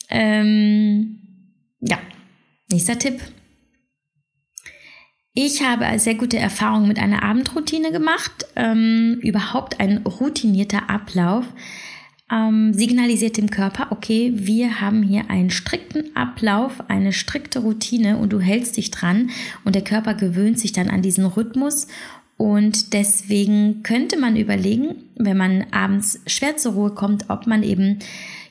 Ähm, 0.08 1.18
ja, 1.80 1.98
nächster 2.70 2.98
Tipp. 2.98 3.20
Ich 5.34 5.62
habe 5.64 5.98
sehr 5.98 6.14
gute 6.14 6.38
Erfahrungen 6.38 6.86
mit 6.86 6.98
einer 6.98 7.24
Abendroutine 7.24 7.90
gemacht. 7.90 8.46
Ähm, 8.54 9.18
überhaupt 9.20 9.80
ein 9.80 9.98
routinierter 9.98 10.88
Ablauf 10.88 11.44
ähm, 12.30 12.72
signalisiert 12.72 13.36
dem 13.36 13.50
Körper, 13.50 13.88
okay, 13.90 14.32
wir 14.34 14.80
haben 14.80 15.02
hier 15.02 15.30
einen 15.30 15.50
strikten 15.50 16.16
Ablauf, 16.16 16.88
eine 16.88 17.12
strikte 17.12 17.60
Routine 17.60 18.16
und 18.18 18.32
du 18.32 18.40
hältst 18.40 18.76
dich 18.76 18.90
dran 18.90 19.30
und 19.64 19.74
der 19.74 19.84
Körper 19.84 20.14
gewöhnt 20.14 20.58
sich 20.58 20.72
dann 20.72 20.88
an 20.88 21.02
diesen 21.02 21.26
Rhythmus 21.26 21.86
und 22.36 22.94
deswegen 22.94 23.82
könnte 23.82 24.18
man 24.18 24.36
überlegen, 24.36 24.96
wenn 25.16 25.36
man 25.36 25.66
abends 25.70 26.20
schwer 26.26 26.56
zur 26.56 26.72
Ruhe 26.72 26.90
kommt, 26.90 27.30
ob 27.30 27.46
man 27.46 27.62
eben 27.62 27.98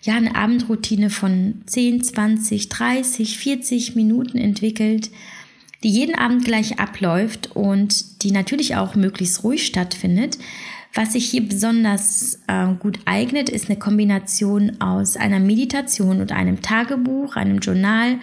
ja 0.03 0.15
eine 0.15 0.35
Abendroutine 0.35 1.09
von 1.09 1.63
10, 1.65 2.03
20, 2.03 2.69
30, 2.69 3.37
40 3.37 3.95
Minuten 3.95 4.37
entwickelt 4.37 5.09
die 5.83 5.89
jeden 5.89 6.15
Abend 6.15 6.45
gleich 6.45 6.79
abläuft 6.79 7.55
und 7.55 8.23
die 8.23 8.31
natürlich 8.31 8.75
auch 8.75 8.95
möglichst 8.95 9.43
ruhig 9.43 9.65
stattfindet. 9.65 10.37
Was 10.93 11.13
sich 11.13 11.25
hier 11.25 11.47
besonders 11.47 12.39
äh, 12.47 12.67
gut 12.79 12.99
eignet, 13.05 13.49
ist 13.49 13.69
eine 13.69 13.79
Kombination 13.79 14.79
aus 14.79 15.17
einer 15.17 15.39
Meditation 15.39 16.21
und 16.21 16.31
einem 16.31 16.61
Tagebuch, 16.61 17.35
einem 17.35 17.59
Journal, 17.59 18.19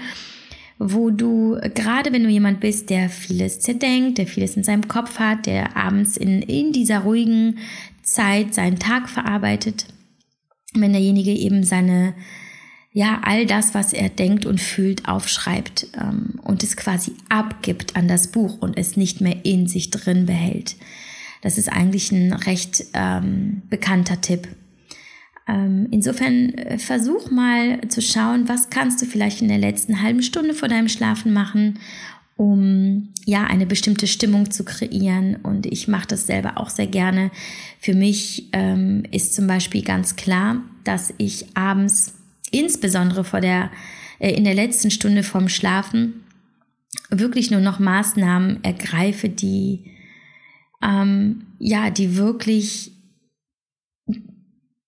wo 0.79 1.11
du, 1.11 1.59
gerade 1.75 2.13
wenn 2.13 2.23
du 2.23 2.31
jemand 2.31 2.61
bist, 2.61 2.89
der 2.89 3.11
vieles 3.11 3.61
zerdenkt, 3.61 4.19
der 4.19 4.27
vieles 4.27 4.57
in 4.57 4.65
seinem 4.65 4.89
Kopf 4.89 5.19
hat, 5.19 5.47
der 5.47 5.77
abends 5.77 6.17
in, 6.17 6.43
in 6.43 6.73
dieser 6.73 7.01
ruhigen 7.01 7.59
Zeit 8.03 8.55
seinen 8.55 8.79
Tag 8.79 9.11
verarbeitet, 9.11 9.87
wenn 10.73 10.93
derjenige 10.93 11.33
eben 11.33 11.65
seine 11.65 12.15
ja, 12.93 13.21
all 13.23 13.47
das, 13.47 13.75
was 13.75 13.93
er 13.93 14.09
denkt 14.09 14.47
und 14.47 14.61
fühlt, 14.61 15.07
aufschreibt 15.07 15.87
ähm, 15.97 16.41
und 16.43 16.63
es 16.65 16.77
quasi 16.77 17.13
abgibt 17.29 17.95
an 17.95 18.09
das 18.09 18.29
Buch 18.29 18.59
und 18.61 18.77
es 18.77 18.97
nicht 18.97 19.21
mehr 19.21 19.45
in 19.45 19.69
sich 19.69 19.91
drin 19.91 20.27
behält. 20.27 20.77
Das 21.43 21.57
ist 21.57 21.71
eigentlich 21.71 22.11
ein 22.11 22.33
recht 22.33 22.85
ähm, 22.93 23.63
bekannter 23.71 24.21
Tipp. 24.21 24.49
Ähm, 25.47 25.87
insofern 25.91 26.51
äh, 26.51 26.79
versuch 26.79 27.31
mal 27.31 27.81
zu 27.89 28.03
schauen, 28.03 28.49
was 28.49 28.71
kannst 28.71 29.01
du 29.01 29.07
vielleicht 29.07 29.41
in 29.41 29.49
der 29.49 29.59
letzten 29.59 30.03
halben 30.03 30.23
Stunde 30.23 30.53
vor 30.53 30.69
deinem 30.69 30.89
Schlafen 30.89 31.33
machen, 31.33 31.79
um 32.37 33.11
ja 33.25 33.45
eine 33.45 33.67
bestimmte 33.67 34.09
Stimmung 34.09 34.51
zu 34.51 34.65
kreieren. 34.65 35.37
Und 35.37 35.65
ich 35.67 35.87
mache 35.87 36.09
das 36.09 36.27
selber 36.27 36.59
auch 36.59 36.71
sehr 36.71 36.89
gerne. 36.89 37.31
Für 37.79 37.95
mich 37.95 38.49
ähm, 38.53 39.05
ist 39.13 39.35
zum 39.35 39.47
Beispiel 39.47 39.83
ganz 39.83 40.17
klar, 40.17 40.63
dass 40.85 41.15
ich 41.19 41.57
abends 41.57 42.15
insbesondere 42.53 43.25
vor 43.25 43.41
der 43.41 43.71
äh, 44.19 44.33
in 44.33 44.45
der 44.45 44.55
letzten 44.55 44.91
Stunde 44.91 45.23
vorm 45.23 45.49
Schlafen 45.49 46.25
wirklich 47.11 47.51
nur 47.51 47.61
noch 47.61 47.79
Maßnahmen 47.79 48.63
ergreife, 48.65 49.29
die 49.29 49.91
ähm, 50.83 51.47
ja, 51.59 51.91
die 51.91 52.17
wirklich, 52.17 52.93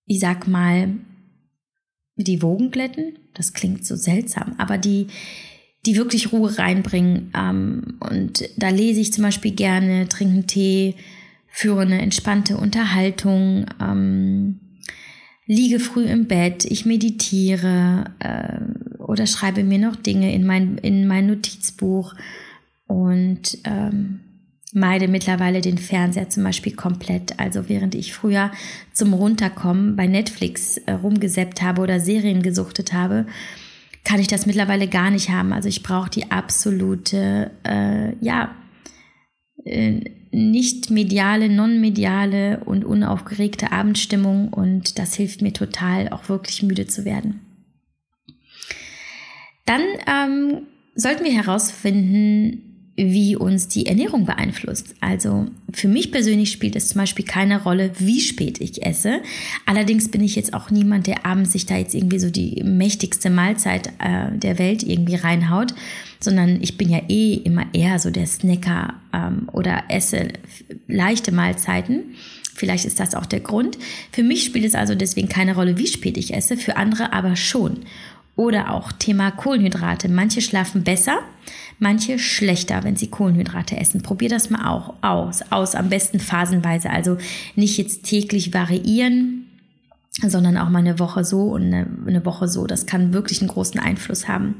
ich 0.05 0.19
sag 0.19 0.47
mal, 0.47 0.89
die 2.15 2.41
Wogen 2.41 2.71
glätten. 2.71 3.19
Das 3.33 3.53
klingt 3.53 3.85
so 3.85 3.95
seltsam, 3.95 4.55
aber 4.57 4.77
die, 4.77 5.07
die 5.85 5.95
wirklich 5.95 6.31
Ruhe 6.31 6.57
reinbringen. 6.57 7.31
Ähm, 7.35 7.97
und 7.99 8.49
da 8.57 8.69
lese 8.69 9.01
ich 9.01 9.13
zum 9.13 9.23
Beispiel 9.23 9.51
gerne, 9.51 10.07
trinke 10.07 10.45
Tee, 10.47 10.95
führe 11.47 11.81
eine 11.81 12.01
entspannte 12.01 12.57
Unterhaltung, 12.57 13.65
ähm, 13.79 14.59
liege 15.45 15.79
früh 15.79 16.05
im 16.05 16.27
Bett, 16.27 16.65
ich 16.65 16.85
meditiere 16.85 18.05
äh, 18.19 19.01
oder 19.01 19.27
schreibe 19.27 19.63
mir 19.63 19.79
noch 19.79 19.95
Dinge 19.95 20.33
in 20.33 20.45
mein, 20.45 20.77
in 20.77 21.07
mein 21.07 21.27
Notizbuch 21.27 22.15
und 22.87 23.57
ähm, 23.65 24.19
meide 24.73 25.07
mittlerweile 25.07 25.61
den 25.61 25.77
Fernseher 25.77 26.29
zum 26.29 26.43
Beispiel 26.43 26.73
komplett. 26.73 27.39
Also 27.39 27.69
während 27.69 27.95
ich 27.95 28.13
früher 28.13 28.51
zum 28.91 29.13
Runterkommen 29.13 29.95
bei 29.95 30.07
Netflix 30.07 30.77
äh, 30.77 30.93
rumgesäppt 30.93 31.61
habe 31.61 31.81
oder 31.81 31.99
Serien 31.99 32.41
gesuchtet 32.41 32.93
habe, 32.93 33.25
kann 34.03 34.19
ich 34.19 34.27
das 34.27 34.45
mittlerweile 34.45 34.87
gar 34.87 35.11
nicht 35.11 35.29
haben. 35.29 35.53
Also 35.53 35.69
ich 35.69 35.83
brauche 35.83 36.09
die 36.09 36.31
absolute, 36.31 37.51
äh, 37.63 38.15
ja, 38.19 38.55
äh, 39.63 40.01
nicht 40.33 40.89
mediale, 40.89 41.49
non-mediale 41.49 42.61
und 42.65 42.83
unaufgeregte 42.83 43.71
Abendstimmung 43.71 44.49
und 44.49 44.97
das 44.97 45.13
hilft 45.13 45.41
mir 45.41 45.53
total, 45.53 46.09
auch 46.09 46.29
wirklich 46.29 46.63
müde 46.63 46.87
zu 46.87 47.05
werden. 47.05 47.41
Dann 49.65 49.81
ähm, 50.07 50.63
sollten 50.95 51.23
wir 51.23 51.33
herausfinden, 51.33 52.73
wie 52.95 53.35
uns 53.35 53.67
die 53.67 53.87
Ernährung 53.87 54.25
beeinflusst. 54.25 54.93
Also 54.99 55.47
für 55.71 55.87
mich 55.87 56.11
persönlich 56.11 56.51
spielt 56.51 56.75
es 56.75 56.89
zum 56.89 56.99
Beispiel 56.99 57.25
keine 57.25 57.63
Rolle, 57.63 57.91
wie 57.97 58.21
spät 58.21 58.61
ich 58.61 58.85
esse. 58.85 59.21
Allerdings 59.65 60.11
bin 60.11 60.21
ich 60.21 60.35
jetzt 60.35 60.53
auch 60.53 60.69
niemand, 60.69 61.07
der 61.07 61.25
abends 61.25 61.53
sich 61.53 61.65
da 61.65 61.75
jetzt 61.75 61.95
irgendwie 61.95 62.19
so 62.19 62.29
die 62.29 62.61
mächtigste 62.63 63.31
Mahlzeit 63.31 63.87
äh, 63.99 64.37
der 64.37 64.59
Welt 64.59 64.83
irgendwie 64.83 65.15
reinhaut, 65.15 65.73
sondern 66.23 66.61
ich 66.61 66.77
bin 66.77 66.89
ja 66.89 67.01
eh 67.09 67.33
immer 67.35 67.65
eher 67.73 67.99
so 67.99 68.09
der 68.09 68.25
Snacker 68.25 68.95
ähm, 69.13 69.49
oder 69.51 69.83
esse 69.89 70.29
leichte 70.87 71.31
Mahlzeiten. 71.31 72.15
Vielleicht 72.55 72.85
ist 72.85 72.99
das 72.99 73.15
auch 73.15 73.25
der 73.25 73.39
Grund. 73.39 73.77
Für 74.11 74.23
mich 74.23 74.45
spielt 74.45 74.65
es 74.65 74.75
also 74.75 74.95
deswegen 74.95 75.27
keine 75.27 75.55
Rolle, 75.55 75.77
wie 75.77 75.87
spät 75.87 76.17
ich 76.17 76.33
esse, 76.33 76.55
für 76.55 76.77
andere 76.77 77.11
aber 77.13 77.35
schon. 77.35 77.79
Oder 78.35 78.73
auch 78.73 78.91
Thema 78.91 79.31
Kohlenhydrate. 79.31 80.09
Manche 80.09 80.41
schlafen 80.41 80.83
besser, 80.83 81.19
manche 81.77 82.17
schlechter, 82.17 82.83
wenn 82.83 82.95
sie 82.95 83.07
Kohlenhydrate 83.07 83.77
essen. 83.77 84.01
Probier 84.01 84.29
das 84.29 84.49
mal 84.49 84.69
auch 84.69 84.95
aus, 85.01 85.41
aus 85.51 85.75
am 85.75 85.89
besten 85.89 86.19
phasenweise. 86.19 86.89
Also 86.89 87.17
nicht 87.55 87.77
jetzt 87.77 88.03
täglich 88.03 88.53
variieren, 88.53 89.42
sondern 90.21 90.57
auch 90.57 90.69
mal 90.69 90.79
eine 90.79 90.99
Woche 90.99 91.25
so 91.25 91.45
und 91.45 91.73
eine, 91.73 92.25
Woche 92.25 92.47
so. 92.47 92.67
Das 92.67 92.85
kann 92.85 93.13
wirklich 93.13 93.41
einen 93.41 93.49
großen 93.49 93.79
Einfluss 93.79 94.27
haben. 94.27 94.55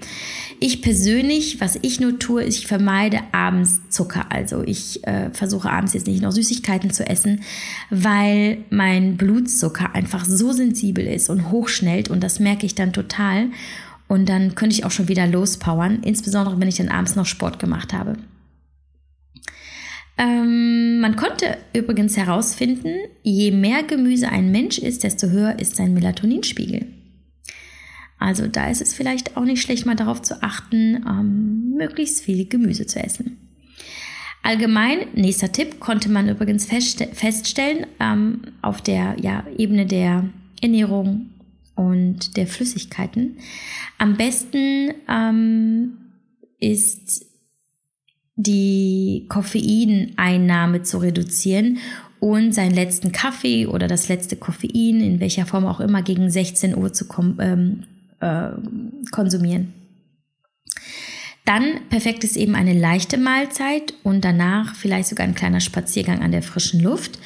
Ich 0.60 0.82
persönlich, 0.82 1.62
was 1.62 1.78
ich 1.82 2.00
nur 2.00 2.18
tue, 2.18 2.44
ist, 2.44 2.58
ich 2.58 2.68
vermeide 2.68 3.20
abends 3.32 3.82
Zucker. 3.90 4.32
Also 4.32 4.64
ich 4.64 5.06
äh, 5.06 5.30
versuche 5.32 5.70
abends 5.70 5.94
jetzt 5.94 6.08
nicht 6.08 6.24
noch 6.24 6.32
Süßigkeiten 6.32 6.92
zu 6.92 7.08
essen, 7.08 7.42
weil 7.92 8.60
mein 8.72 9.16
Blutzucker 9.16 9.94
einfach 9.94 10.26
so 10.26 10.52
sensibel 10.54 11.06
ist 11.06 11.30
und 11.30 11.52
hochschnellt 11.52 12.10
und 12.10 12.24
das 12.24 12.40
merke 12.40 12.66
ich 12.66 12.74
dann 12.74 12.92
total. 12.92 13.50
Und 14.08 14.30
dann 14.30 14.56
könnte 14.56 14.76
ich 14.76 14.86
auch 14.86 14.92
schon 14.92 15.08
wieder 15.08 15.28
lospowern, 15.28 16.02
insbesondere 16.02 16.60
wenn 16.60 16.68
ich 16.68 16.78
dann 16.78 16.90
abends 16.90 17.16
noch 17.16 17.26
Sport 17.26 17.60
gemacht 17.60 17.94
habe. 17.94 18.18
Ähm, 20.18 21.00
man 21.00 21.16
konnte 21.16 21.58
übrigens 21.74 22.18
herausfinden, 22.18 22.94
je 23.24 23.52
mehr 23.52 23.84
Gemüse 23.84 24.30
ein 24.30 24.52
Mensch 24.52 24.78
isst, 24.78 25.04
desto 25.04 25.30
höher 25.30 25.58
ist 25.60 25.76
sein 25.76 25.94
Melatoninspiegel. 25.94 26.86
Also 28.20 28.48
da 28.48 28.70
ist 28.70 28.82
es 28.82 28.94
vielleicht 28.94 29.36
auch 29.36 29.44
nicht 29.44 29.62
schlecht, 29.62 29.86
mal 29.86 29.96
darauf 29.96 30.22
zu 30.22 30.42
achten, 30.44 31.04
ähm, 31.08 31.74
möglichst 31.76 32.24
viel 32.24 32.48
Gemüse 32.48 32.86
zu 32.86 33.04
essen. 33.04 33.38
Allgemein, 34.44 35.08
nächster 35.14 35.52
Tipp, 35.52 35.80
konnte 35.80 36.10
man 36.10 36.30
übrigens 36.30 36.66
feststellen 36.66 37.88
ähm, 38.00 38.42
auf 38.62 38.82
der 38.82 39.16
ja, 39.22 39.46
Ebene 39.58 39.86
der 39.86 40.30
Ernährung 40.62 41.32
und 41.76 42.38
der 42.38 42.48
Flüssigkeiten. 42.48 43.38
Am 43.98 44.16
besten 44.16 44.94
ähm, 45.10 45.98
ist 46.60 47.26
die 48.36 49.26
Koffeineinnahme 49.30 50.84
zu 50.84 50.98
reduzieren 50.98 51.78
und 52.20 52.54
seinen 52.54 52.74
letzten 52.74 53.12
Kaffee 53.12 53.68
oder 53.68 53.88
das 53.88 54.08
letzte 54.08 54.36
Koffein, 54.36 55.02
in 55.02 55.20
welcher 55.20 55.46
Form 55.46 55.66
auch 55.66 55.80
immer, 55.80 56.02
gegen 56.02 56.30
16 56.30 56.76
Uhr 56.76 56.94
zu 56.94 57.06
ähm, 57.40 57.84
äh, 58.22 58.50
konsumieren. 59.12 59.74
Dann 61.46 61.90
perfekt 61.90 62.24
ist 62.24 62.38
eben 62.38 62.56
eine 62.56 62.74
leichte 62.74 63.18
Mahlzeit 63.18 63.94
und 64.04 64.24
danach 64.24 64.76
vielleicht 64.76 65.10
sogar 65.10 65.28
ein 65.28 65.36
kleiner 65.36 65.60
Spaziergang 65.60 66.22
an 66.22 66.32
der 66.32 66.42
frischen 66.42 66.80
Luft, 66.80 67.20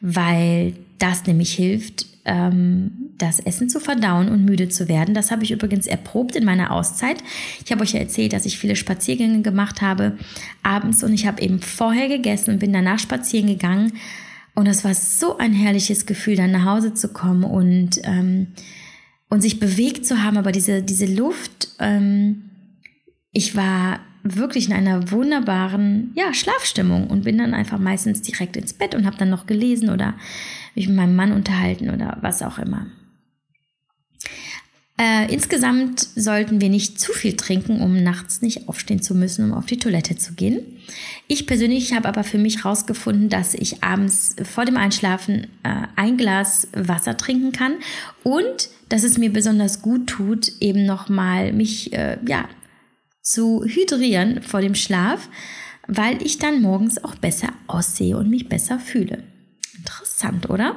weil 0.00 0.74
das 0.98 1.26
nämlich 1.26 1.52
hilft, 1.52 2.06
ähm, 2.24 3.09
das 3.22 3.40
Essen 3.40 3.68
zu 3.68 3.80
verdauen 3.80 4.28
und 4.28 4.44
müde 4.44 4.68
zu 4.68 4.88
werden. 4.88 5.14
Das 5.14 5.30
habe 5.30 5.44
ich 5.44 5.50
übrigens 5.50 5.86
erprobt 5.86 6.36
in 6.36 6.44
meiner 6.44 6.72
Auszeit. 6.72 7.22
Ich 7.64 7.70
habe 7.70 7.82
euch 7.82 7.92
ja 7.92 8.00
erzählt, 8.00 8.32
dass 8.32 8.46
ich 8.46 8.58
viele 8.58 8.76
Spaziergänge 8.76 9.42
gemacht 9.42 9.82
habe 9.82 10.16
abends 10.62 11.02
und 11.02 11.12
ich 11.12 11.26
habe 11.26 11.42
eben 11.42 11.60
vorher 11.60 12.08
gegessen 12.08 12.52
und 12.52 12.58
bin 12.60 12.72
danach 12.72 12.98
spazieren 12.98 13.46
gegangen. 13.46 13.92
Und 14.54 14.66
es 14.66 14.84
war 14.84 14.94
so 14.94 15.38
ein 15.38 15.52
herrliches 15.52 16.06
Gefühl, 16.06 16.36
dann 16.36 16.50
nach 16.50 16.64
Hause 16.64 16.94
zu 16.94 17.08
kommen 17.08 17.44
und, 17.44 18.00
ähm, 18.04 18.48
und 19.28 19.40
sich 19.42 19.60
bewegt 19.60 20.04
zu 20.04 20.22
haben, 20.22 20.36
aber 20.36 20.52
diese, 20.52 20.82
diese 20.82 21.06
Luft, 21.06 21.68
ähm, 21.78 22.50
ich 23.32 23.56
war 23.56 24.00
wirklich 24.22 24.68
in 24.68 24.74
einer 24.74 25.10
wunderbaren 25.10 26.12
ja, 26.14 26.34
Schlafstimmung 26.34 27.06
und 27.06 27.24
bin 27.24 27.38
dann 27.38 27.54
einfach 27.54 27.78
meistens 27.78 28.22
direkt 28.22 28.56
ins 28.56 28.74
Bett 28.74 28.94
und 28.94 29.06
habe 29.06 29.16
dann 29.16 29.30
noch 29.30 29.46
gelesen 29.46 29.90
oder 29.90 30.14
mich 30.74 30.88
mit 30.88 30.96
meinem 30.96 31.16
Mann 31.16 31.32
unterhalten 31.32 31.90
oder 31.90 32.18
was 32.20 32.42
auch 32.42 32.58
immer. 32.58 32.86
Äh, 35.00 35.32
insgesamt 35.32 36.08
sollten 36.14 36.60
wir 36.60 36.68
nicht 36.68 37.00
zu 37.00 37.14
viel 37.14 37.34
trinken, 37.34 37.80
um 37.80 38.02
nachts 38.02 38.42
nicht 38.42 38.68
aufstehen 38.68 39.00
zu 39.00 39.14
müssen, 39.14 39.46
um 39.46 39.54
auf 39.54 39.64
die 39.64 39.78
Toilette 39.78 40.16
zu 40.16 40.34
gehen. 40.34 40.60
Ich 41.26 41.46
persönlich 41.46 41.94
habe 41.94 42.06
aber 42.06 42.22
für 42.22 42.36
mich 42.36 42.64
herausgefunden, 42.64 43.30
dass 43.30 43.54
ich 43.54 43.82
abends 43.82 44.36
vor 44.42 44.66
dem 44.66 44.76
Einschlafen 44.76 45.44
äh, 45.62 45.86
ein 45.96 46.18
Glas 46.18 46.68
Wasser 46.74 47.16
trinken 47.16 47.52
kann 47.52 47.76
und 48.24 48.68
dass 48.90 49.02
es 49.02 49.16
mir 49.16 49.32
besonders 49.32 49.80
gut 49.80 50.06
tut, 50.06 50.52
eben 50.60 50.84
nochmal 50.84 51.54
mich 51.54 51.94
äh, 51.94 52.18
ja, 52.28 52.46
zu 53.22 53.64
hydrieren 53.64 54.42
vor 54.42 54.60
dem 54.60 54.74
Schlaf, 54.74 55.30
weil 55.86 56.20
ich 56.20 56.36
dann 56.36 56.60
morgens 56.60 57.02
auch 57.02 57.14
besser 57.14 57.54
aussehe 57.68 58.18
und 58.18 58.28
mich 58.28 58.50
besser 58.50 58.78
fühle. 58.78 59.22
Interessant, 59.78 60.50
oder? 60.50 60.76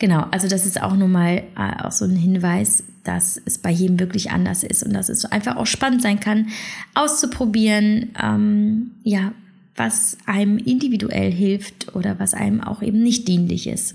Genau, 0.00 0.26
also 0.30 0.48
das 0.48 0.64
ist 0.64 0.80
auch 0.82 0.96
nur 0.96 1.08
mal 1.08 1.44
äh, 1.56 1.84
auch 1.84 1.92
so 1.92 2.06
ein 2.06 2.16
Hinweis, 2.16 2.84
dass 3.04 3.40
es 3.44 3.58
bei 3.58 3.70
jedem 3.70 4.00
wirklich 4.00 4.30
anders 4.30 4.64
ist 4.64 4.82
und 4.82 4.94
dass 4.94 5.10
es 5.10 5.26
einfach 5.26 5.56
auch 5.56 5.66
spannend 5.66 6.00
sein 6.00 6.18
kann, 6.18 6.48
auszuprobieren, 6.94 8.10
ähm, 8.20 8.92
ja, 9.04 9.32
was 9.76 10.16
einem 10.24 10.56
individuell 10.56 11.30
hilft 11.30 11.94
oder 11.94 12.18
was 12.18 12.32
einem 12.32 12.62
auch 12.62 12.80
eben 12.80 13.02
nicht 13.02 13.28
dienlich 13.28 13.66
ist. 13.66 13.94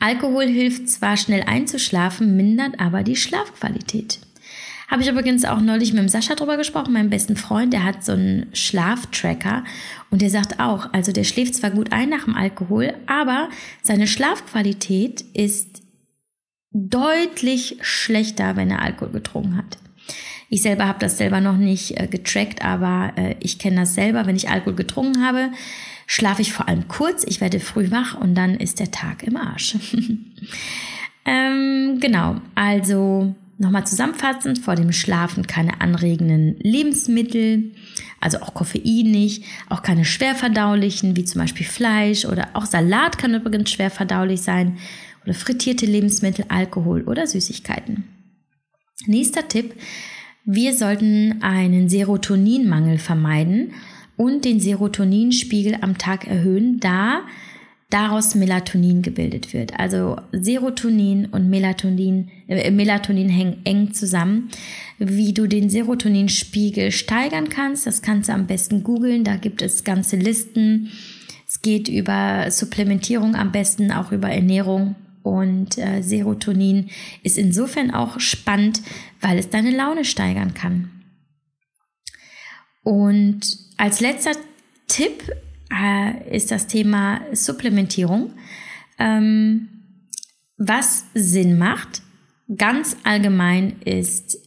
Alkohol 0.00 0.46
hilft 0.46 0.88
zwar 0.88 1.16
schnell 1.16 1.44
einzuschlafen, 1.44 2.36
mindert 2.36 2.80
aber 2.80 3.04
die 3.04 3.16
Schlafqualität. 3.16 4.18
Habe 4.88 5.02
ich 5.02 5.08
übrigens 5.08 5.44
auch 5.44 5.60
neulich 5.60 5.92
mit 5.92 6.02
dem 6.02 6.08
Sascha 6.08 6.34
drüber 6.34 6.56
gesprochen, 6.56 6.92
meinem 6.92 7.10
besten 7.10 7.36
Freund, 7.36 7.72
der 7.72 7.84
hat 7.84 8.04
so 8.04 8.12
einen 8.12 8.46
Schlaftracker 8.52 9.64
und 10.10 10.22
der 10.22 10.30
sagt 10.30 10.60
auch, 10.60 10.92
also 10.92 11.12
der 11.12 11.24
schläft 11.24 11.54
zwar 11.54 11.70
gut 11.70 11.92
ein 11.92 12.10
nach 12.10 12.24
dem 12.24 12.34
Alkohol, 12.34 12.94
aber 13.06 13.48
seine 13.82 14.06
Schlafqualität 14.06 15.22
ist 15.32 15.82
deutlich 16.72 17.78
schlechter, 17.80 18.56
wenn 18.56 18.70
er 18.70 18.82
Alkohol 18.82 19.12
getrunken 19.12 19.56
hat. 19.56 19.78
Ich 20.48 20.60
selber 20.60 20.86
habe 20.86 20.98
das 20.98 21.16
selber 21.16 21.40
noch 21.40 21.56
nicht 21.56 21.98
äh, 21.98 22.06
getrackt, 22.06 22.62
aber 22.62 23.12
äh, 23.16 23.36
ich 23.40 23.58
kenne 23.58 23.80
das 23.80 23.94
selber. 23.94 24.26
Wenn 24.26 24.36
ich 24.36 24.50
Alkohol 24.50 24.74
getrunken 24.74 25.24
habe, 25.24 25.50
schlafe 26.06 26.42
ich 26.42 26.52
vor 26.52 26.68
allem 26.68 26.88
kurz, 26.88 27.24
ich 27.24 27.40
werde 27.40 27.58
früh 27.58 27.90
wach 27.90 28.20
und 28.20 28.34
dann 28.34 28.56
ist 28.56 28.78
der 28.78 28.90
Tag 28.90 29.22
im 29.22 29.38
Arsch. 29.38 29.76
ähm, 31.24 31.98
genau, 32.00 32.36
also 32.54 33.34
Nochmal 33.58 33.86
zusammenfassend, 33.86 34.58
vor 34.58 34.74
dem 34.74 34.92
Schlafen 34.92 35.46
keine 35.46 35.80
anregenden 35.80 36.56
Lebensmittel, 36.58 37.72
also 38.20 38.38
auch 38.38 38.54
Koffein 38.54 39.10
nicht, 39.10 39.44
auch 39.68 39.82
keine 39.82 40.04
schwerverdaulichen, 40.04 41.16
wie 41.16 41.24
zum 41.24 41.40
Beispiel 41.40 41.66
Fleisch 41.66 42.24
oder 42.24 42.48
auch 42.54 42.64
Salat 42.64 43.18
kann 43.18 43.34
übrigens 43.34 43.70
schwer 43.70 43.90
verdaulich 43.90 44.42
sein 44.42 44.78
oder 45.24 45.34
frittierte 45.34 45.86
Lebensmittel, 45.86 46.46
Alkohol 46.48 47.02
oder 47.02 47.26
Süßigkeiten. 47.26 48.04
Nächster 49.06 49.48
Tipp. 49.48 49.74
Wir 50.44 50.74
sollten 50.74 51.40
einen 51.42 51.88
Serotoninmangel 51.88 52.98
vermeiden 52.98 53.74
und 54.16 54.44
den 54.44 54.58
Serotoninspiegel 54.60 55.78
am 55.80 55.98
Tag 55.98 56.26
erhöhen, 56.26 56.80
da 56.80 57.22
daraus 57.92 58.34
Melatonin 58.34 59.02
gebildet 59.02 59.52
wird. 59.52 59.78
Also 59.78 60.16
Serotonin 60.32 61.26
und 61.26 61.50
Melatonin, 61.50 62.30
äh, 62.48 62.70
Melatonin 62.70 63.28
hängen 63.28 63.60
eng 63.64 63.92
zusammen. 63.92 64.48
Wie 64.98 65.34
du 65.34 65.46
den 65.46 65.68
Serotoninspiegel 65.68 66.90
steigern 66.90 67.48
kannst, 67.48 67.86
das 67.86 68.02
kannst 68.02 68.28
du 68.28 68.32
am 68.32 68.46
besten 68.46 68.82
googeln. 68.82 69.24
Da 69.24 69.36
gibt 69.36 69.60
es 69.62 69.84
ganze 69.84 70.16
Listen. 70.16 70.90
Es 71.46 71.60
geht 71.60 71.88
über 71.88 72.50
Supplementierung 72.50 73.34
am 73.34 73.52
besten, 73.52 73.92
auch 73.92 74.10
über 74.10 74.30
Ernährung. 74.30 74.96
Und 75.22 75.76
äh, 75.78 76.02
Serotonin 76.02 76.88
ist 77.22 77.36
insofern 77.36 77.90
auch 77.90 78.18
spannend, 78.20 78.82
weil 79.20 79.38
es 79.38 79.50
deine 79.50 79.70
Laune 79.70 80.04
steigern 80.04 80.54
kann. 80.54 80.90
Und 82.82 83.40
als 83.76 84.00
letzter 84.00 84.32
Tipp 84.88 85.30
äh, 85.72 86.36
ist 86.36 86.50
das 86.50 86.66
Thema 86.66 87.20
Supplementierung. 87.32 88.32
Ähm, 88.98 89.68
was 90.56 91.06
Sinn 91.14 91.58
macht, 91.58 92.02
ganz 92.56 92.96
allgemein 93.04 93.80
ist 93.84 94.38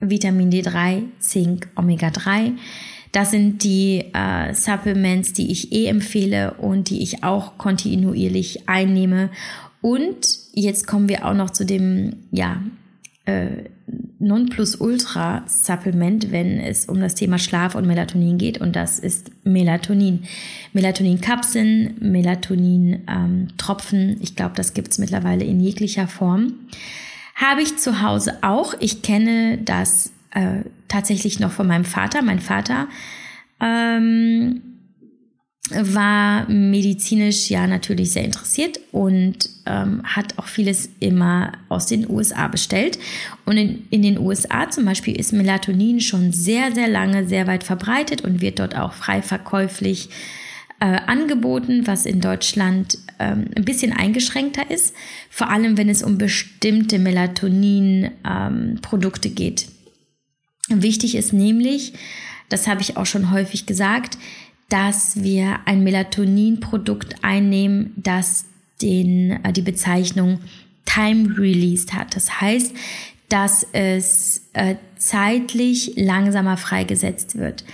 Vitamin 0.00 0.50
D3, 0.50 1.04
Zink, 1.18 1.68
Omega-3. 1.76 2.52
Das 3.12 3.30
sind 3.30 3.62
die 3.62 4.04
äh, 4.12 4.52
Supplements, 4.52 5.32
die 5.32 5.52
ich 5.52 5.72
eh 5.72 5.86
empfehle 5.86 6.54
und 6.54 6.90
die 6.90 7.02
ich 7.02 7.22
auch 7.22 7.58
kontinuierlich 7.58 8.68
einnehme. 8.68 9.30
Und 9.80 10.38
jetzt 10.52 10.86
kommen 10.86 11.08
wir 11.08 11.24
auch 11.24 11.34
noch 11.34 11.50
zu 11.50 11.64
dem, 11.64 12.16
ja, 12.32 12.62
äh, 13.24 13.64
Nonplusultra-Supplement, 14.24 16.32
wenn 16.32 16.58
es 16.58 16.86
um 16.86 16.98
das 17.00 17.14
Thema 17.14 17.38
Schlaf 17.38 17.74
und 17.74 17.86
Melatonin 17.86 18.38
geht, 18.38 18.58
und 18.60 18.74
das 18.74 18.98
ist 18.98 19.30
Melatonin. 19.44 20.24
Melatonin-Kapseln, 20.72 21.96
Melatonin-Tropfen, 22.00 24.16
ich 24.20 24.34
glaube, 24.36 24.54
das 24.56 24.72
gibt 24.74 24.92
es 24.92 24.98
mittlerweile 24.98 25.44
in 25.44 25.60
jeglicher 25.60 26.08
Form. 26.08 26.54
Habe 27.34 27.62
ich 27.62 27.78
zu 27.78 28.02
Hause 28.02 28.38
auch. 28.42 28.74
Ich 28.80 29.00
kenne 29.02 29.58
das 29.58 30.12
äh, 30.30 30.62
tatsächlich 30.88 31.38
noch 31.40 31.52
von 31.52 31.66
meinem 31.66 31.84
Vater. 31.84 32.22
Mein 32.22 32.40
Vater 32.40 32.88
ähm, 33.60 34.62
war 35.70 36.48
medizinisch 36.48 37.50
ja 37.50 37.66
natürlich 37.66 38.12
sehr 38.12 38.24
interessiert 38.24 38.80
und 38.92 39.50
ähm, 39.66 40.02
hat 40.04 40.38
auch 40.38 40.46
vieles 40.46 40.88
immer 41.00 41.52
aus 41.68 41.86
den 41.86 42.08
USA 42.08 42.48
bestellt. 42.48 42.98
Und 43.44 43.56
in, 43.56 43.86
in 43.90 44.02
den 44.02 44.18
USA 44.18 44.70
zum 44.70 44.84
Beispiel 44.84 45.18
ist 45.18 45.32
Melatonin 45.32 46.00
schon 46.00 46.32
sehr, 46.32 46.72
sehr 46.72 46.88
lange 46.88 47.26
sehr 47.26 47.46
weit 47.46 47.64
verbreitet 47.64 48.22
und 48.22 48.40
wird 48.40 48.58
dort 48.58 48.76
auch 48.76 48.92
frei 48.92 49.22
verkäuflich 49.22 50.10
äh, 50.80 50.98
angeboten, 51.06 51.86
was 51.86 52.04
in 52.04 52.20
Deutschland 52.20 52.98
ähm, 53.18 53.46
ein 53.56 53.64
bisschen 53.64 53.92
eingeschränkter 53.92 54.70
ist, 54.70 54.94
vor 55.30 55.48
allem 55.50 55.78
wenn 55.78 55.88
es 55.88 56.02
um 56.02 56.18
bestimmte 56.18 56.98
Melatonin-Produkte 56.98 59.28
ähm, 59.28 59.34
geht. 59.34 59.68
Wichtig 60.68 61.14
ist 61.14 61.32
nämlich, 61.32 61.94
das 62.48 62.66
habe 62.66 62.82
ich 62.82 62.96
auch 62.96 63.06
schon 63.06 63.30
häufig 63.30 63.66
gesagt, 63.66 64.18
dass 64.68 65.22
wir 65.22 65.60
ein 65.66 65.84
Melatonin-Produkt 65.84 67.22
einnehmen, 67.22 67.92
das 67.96 68.46
den, 68.84 69.44
äh, 69.44 69.52
die 69.52 69.62
Bezeichnung 69.62 70.40
Time 70.84 71.36
Released 71.38 71.94
hat. 71.94 72.14
Das 72.14 72.40
heißt, 72.40 72.74
dass 73.28 73.66
es 73.72 74.48
äh, 74.52 74.76
zeitlich 74.96 75.94
langsamer 75.96 76.56
freigesetzt 76.56 77.36
wird. 77.36 77.64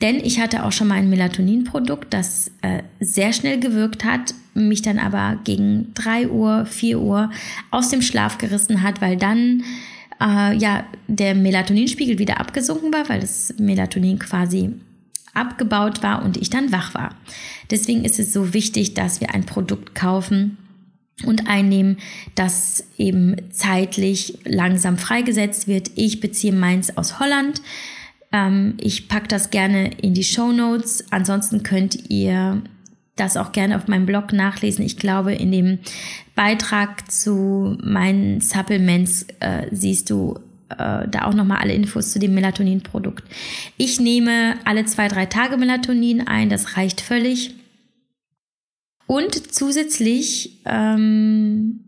Denn 0.00 0.16
ich 0.16 0.40
hatte 0.40 0.64
auch 0.64 0.72
schon 0.72 0.88
mal 0.88 0.94
ein 0.94 1.10
Melatonin-Produkt, 1.10 2.14
das 2.14 2.50
äh, 2.62 2.82
sehr 3.00 3.32
schnell 3.32 3.60
gewirkt 3.60 4.04
hat, 4.04 4.34
mich 4.54 4.82
dann 4.82 4.98
aber 4.98 5.38
gegen 5.44 5.92
drei 5.94 6.28
Uhr, 6.28 6.64
vier 6.66 7.00
Uhr 7.00 7.30
aus 7.70 7.90
dem 7.90 8.02
Schlaf 8.02 8.38
gerissen 8.38 8.82
hat, 8.82 9.00
weil 9.00 9.16
dann 9.16 9.62
äh, 10.20 10.56
ja 10.56 10.84
der 11.06 11.34
Melatoninspiegel 11.34 12.18
wieder 12.18 12.40
abgesunken 12.40 12.92
war, 12.92 13.08
weil 13.08 13.20
das 13.20 13.54
Melatonin 13.58 14.18
quasi 14.18 14.74
abgebaut 15.34 16.02
war 16.02 16.24
und 16.24 16.36
ich 16.36 16.50
dann 16.50 16.72
wach 16.72 16.94
war. 16.94 17.14
Deswegen 17.70 18.04
ist 18.04 18.18
es 18.18 18.32
so 18.32 18.52
wichtig, 18.52 18.94
dass 18.94 19.20
wir 19.20 19.34
ein 19.34 19.46
Produkt 19.46 19.94
kaufen 19.94 20.58
und 21.24 21.48
einnehmen, 21.48 21.98
das 22.34 22.84
eben 22.96 23.36
zeitlich 23.50 24.38
langsam 24.44 24.98
freigesetzt 24.98 25.68
wird. 25.68 25.90
Ich 25.94 26.20
beziehe 26.20 26.52
meins 26.52 26.96
aus 26.96 27.20
Holland. 27.20 27.62
Ähm, 28.32 28.74
ich 28.80 29.08
packe 29.08 29.28
das 29.28 29.50
gerne 29.50 29.90
in 30.00 30.14
die 30.14 30.24
Show 30.24 30.52
Notes. 30.52 31.04
Ansonsten 31.10 31.62
könnt 31.62 32.10
ihr 32.10 32.62
das 33.16 33.36
auch 33.36 33.52
gerne 33.52 33.76
auf 33.76 33.86
meinem 33.86 34.06
Blog 34.06 34.32
nachlesen. 34.32 34.84
Ich 34.84 34.96
glaube, 34.96 35.34
in 35.34 35.52
dem 35.52 35.78
Beitrag 36.34 37.10
zu 37.10 37.76
meinen 37.82 38.40
Supplements 38.40 39.26
äh, 39.40 39.66
siehst 39.70 40.08
du 40.10 40.38
äh, 40.70 41.08
da 41.08 41.24
auch 41.24 41.34
nochmal 41.34 41.58
alle 41.58 41.74
Infos 41.74 42.12
zu 42.12 42.18
dem 42.18 42.34
Melatonin-Produkt. 42.34 43.24
Ich 43.76 44.00
nehme 44.00 44.54
alle 44.64 44.84
zwei, 44.84 45.08
drei 45.08 45.26
Tage 45.26 45.56
Melatonin 45.56 46.26
ein, 46.26 46.48
das 46.48 46.76
reicht 46.76 47.00
völlig. 47.00 47.54
Und 49.06 49.52
zusätzlich 49.52 50.60
ähm, 50.64 51.80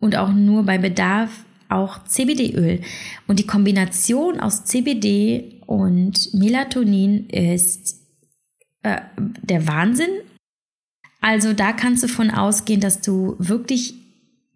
und 0.00 0.16
auch 0.16 0.32
nur 0.32 0.64
bei 0.64 0.78
Bedarf 0.78 1.30
auch 1.68 2.04
CBD-Öl. 2.04 2.80
Und 3.26 3.38
die 3.38 3.46
Kombination 3.46 4.40
aus 4.40 4.64
CBD 4.64 5.60
und 5.66 6.32
Melatonin 6.32 7.28
ist 7.28 8.00
äh, 8.82 9.00
der 9.16 9.66
Wahnsinn. 9.66 10.10
Also 11.20 11.52
da 11.52 11.72
kannst 11.72 12.04
du 12.04 12.08
von 12.08 12.30
ausgehen, 12.30 12.80
dass 12.80 13.00
du 13.00 13.34
wirklich 13.38 13.94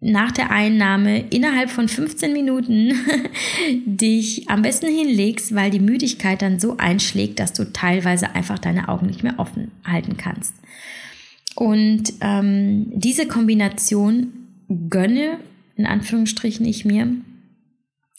nach 0.03 0.31
der 0.31 0.51
Einnahme 0.51 1.19
innerhalb 1.29 1.69
von 1.69 1.87
15 1.87 2.33
Minuten 2.33 2.93
dich 3.85 4.49
am 4.49 4.61
besten 4.61 4.87
hinlegst, 4.87 5.55
weil 5.55 5.71
die 5.71 5.79
Müdigkeit 5.79 6.41
dann 6.41 6.59
so 6.59 6.77
einschlägt, 6.77 7.39
dass 7.39 7.53
du 7.53 7.71
teilweise 7.71 8.35
einfach 8.35 8.59
deine 8.59 8.89
Augen 8.89 9.07
nicht 9.07 9.23
mehr 9.23 9.39
offen 9.39 9.71
halten 9.85 10.17
kannst. 10.17 10.53
Und 11.55 12.13
ähm, 12.21 12.87
diese 12.91 13.27
Kombination 13.27 14.33
gönne, 14.89 15.37
in 15.77 15.85
Anführungsstrichen, 15.85 16.65
ich 16.65 16.83
mir, 16.83 17.07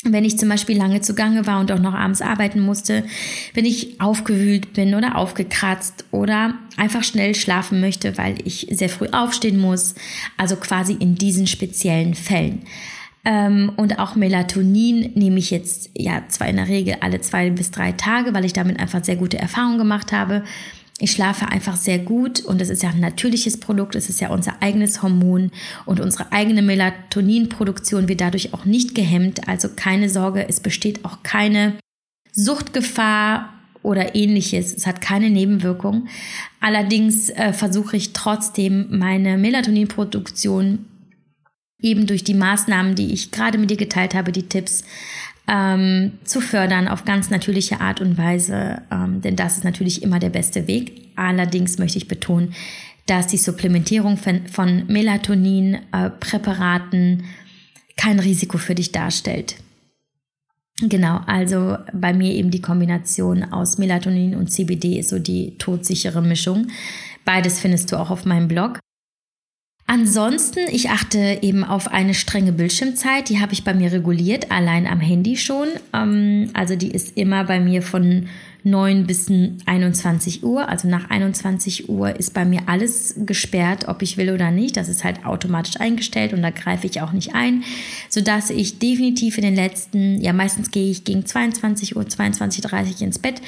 wenn 0.05 0.25
ich 0.25 0.39
zum 0.39 0.49
Beispiel 0.49 0.77
lange 0.77 1.01
zugange 1.01 1.47
war 1.47 1.61
und 1.61 1.73
auch 1.73 1.79
noch 1.79 1.95
abends 1.95 2.21
arbeiten 2.21 2.61
musste, 2.61 3.05
wenn 3.55 3.65
ich 3.65 4.01
aufgewühlt 4.01 4.73
bin 4.75 4.95
oder 4.95 5.17
aufgekratzt 5.17 6.05
oder 6.11 6.55
einfach 6.77 7.03
schnell 7.03 7.35
schlafen 7.35 7.81
möchte, 7.81 8.19
weil 8.19 8.37
ich 8.45 8.67
sehr 8.71 8.89
früh 8.89 9.09
aufstehen 9.13 9.59
muss, 9.59 9.95
also 10.37 10.57
quasi 10.57 10.95
in 10.95 11.15
diesen 11.15 11.47
speziellen 11.47 12.15
Fällen. 12.15 12.63
Ähm, 13.25 13.73
und 13.77 13.99
auch 13.99 14.17
Melatonin 14.17 15.13
nehme 15.15 15.39
ich 15.39 15.51
jetzt 15.51 15.91
ja 15.97 16.23
zwar 16.29 16.49
in 16.49 16.57
der 16.57 16.69
Regel 16.69 16.97
alle 17.01 17.21
zwei 17.21 17.49
bis 17.51 17.71
drei 17.71 17.93
Tage, 17.93 18.35
weil 18.35 18.45
ich 18.45 18.53
damit 18.53 18.79
einfach 18.79 19.03
sehr 19.03 19.17
gute 19.17 19.39
Erfahrungen 19.39 19.79
gemacht 19.79 20.13
habe. 20.13 20.45
Ich 20.99 21.11
schlafe 21.11 21.49
einfach 21.49 21.77
sehr 21.77 21.99
gut 21.99 22.41
und 22.41 22.63
es 22.63 22.71
ist 22.71 22.83
ja 22.83 22.91
ein 22.91 23.01
natürliches 23.01 23.59
Produkt, 23.59 23.97
es 23.97 24.09
ist 24.09 24.21
ja 24.21 24.31
unser 24.31 24.63
eigenes 24.63 25.03
Hormon 25.03 25.51
und 25.87 25.99
unsere 25.99 26.31
eigene 26.31 26.63
Melatoninproduktion 26.63 28.09
wird 28.09 28.21
dadurch 28.21 28.55
auch 28.55 28.65
nicht 28.65 28.95
gehemmt. 28.95 29.49
Also 29.49 29.69
keine 29.75 30.09
Sorge, 30.09 30.49
es 30.49 30.61
besteht 30.61 31.05
auch 31.05 31.25
keine 31.25 31.75
Suchtgefahr 32.33 33.53
oder 33.83 34.15
ähnliches. 34.15 34.73
Es 34.75 34.87
hat 34.87 35.01
keine 35.01 35.31
Nebenwirkung. 35.31 36.09
Allerdings 36.61 37.29
äh, 37.31 37.53
versuche 37.53 37.97
ich 37.97 38.13
trotzdem 38.13 38.99
meine 38.99 39.37
Melatoninproduktion 39.37 40.87
eben 41.81 42.07
durch 42.07 42.25
die 42.25 42.35
Maßnahmen, 42.35 42.95
die 42.95 43.13
ich 43.13 43.31
gerade 43.31 43.59
mit 43.59 43.71
dir 43.71 43.77
geteilt 43.77 44.15
habe, 44.15 44.33
die 44.33 44.49
Tipps, 44.49 44.85
ähm, 45.49 46.13
zu 46.25 46.41
fördern 46.41 46.89
auf 46.89 47.05
ganz 47.05 47.31
natürliche 47.31 47.81
Art 47.81 48.01
und 48.01 48.17
Weise, 48.17 48.81
ähm, 48.91 49.21
denn 49.21 49.37
das 49.37 49.59
ist 49.59 49.65
natürlich 49.65 50.03
immer 50.03 50.19
der 50.19 50.31
beste 50.31 50.67
Weg. 50.67 51.11
Allerdings 51.17 51.77
möchte 51.79 51.99
ich 51.99 52.09
betonen, 52.09 52.55
dass 53.07 53.27
die 53.27 53.37
Supplementierung 53.37 54.17
von, 54.17 54.49
von 54.49 54.87
Melatonin-Präparaten 54.87 57.21
äh, 57.21 57.25
kein 57.97 58.19
Risiko 58.19 58.59
für 58.59 58.75
dich 58.75 58.91
darstellt. 58.93 59.57
Genau, 60.81 61.21
also 61.27 61.77
bei 61.93 62.13
mir 62.13 62.33
eben 62.33 62.51
die 62.51 62.61
Kombination 62.61 63.45
aus 63.45 63.79
Melatonin 63.79 64.35
und 64.35 64.51
CBD 64.51 64.99
ist 64.99 65.11
so 65.11 65.21
die 65.21 65.57
todsichere 65.59 66.21
Mischung. 66.21 66.67
Beides 67.25 67.61
findest 67.61 67.93
du 67.93 67.97
auch 67.97 68.11
auf 68.11 68.25
meinem 68.25 68.49
Blog. 68.49 68.81
Ansonsten, 69.87 70.61
ich 70.71 70.89
achte 70.89 71.39
eben 71.43 71.63
auf 71.63 71.89
eine 71.89 72.15
strenge 72.15 72.53
Bildschirmzeit, 72.53 73.29
die 73.29 73.41
habe 73.41 73.53
ich 73.53 73.65
bei 73.65 73.75
mir 73.75 73.93
reguliert, 73.93 74.51
allein 74.51 74.87
am 74.87 74.99
Handy 74.99 75.37
schon. 75.37 75.69
Ähm, 75.93 76.49
also 76.55 76.75
die 76.75 76.91
ist 76.91 77.19
immer 77.19 77.45
bei 77.45 77.61
mir 77.61 77.83
von 77.83 78.27
9 78.63 79.07
bis 79.07 79.31
21 79.67 80.43
Uhr. 80.43 80.67
Also 80.71 80.89
nach 80.89 81.11
21 81.11 81.91
Uhr 81.91 82.17
ist 82.19 82.33
bei 82.33 82.47
mir 82.47 82.63
alles 82.67 83.15
gesperrt, 83.27 83.87
ob 83.87 84.01
ich 84.01 84.17
will 84.17 84.31
oder 84.31 84.51
nicht. 84.51 84.79
Das 84.79 84.89
ist 84.89 85.05
halt 85.05 85.27
automatisch 85.27 85.79
eingestellt 85.79 86.33
und 86.33 86.41
da 86.41 86.49
greife 86.49 86.87
ich 86.87 87.03
auch 87.03 87.13
nicht 87.13 87.35
ein, 87.35 87.63
sodass 88.09 88.49
ich 88.49 88.79
definitiv 88.79 89.37
in 89.37 89.45
den 89.45 89.55
letzten, 89.55 90.19
ja 90.23 90.33
meistens 90.33 90.71
gehe 90.71 90.91
ich 90.91 91.05
gegen 91.05 91.27
22 91.27 91.95
Uhr, 91.95 92.05
22.30 92.05 92.95
Uhr 92.95 93.03
ins 93.03 93.19
Bett. 93.19 93.43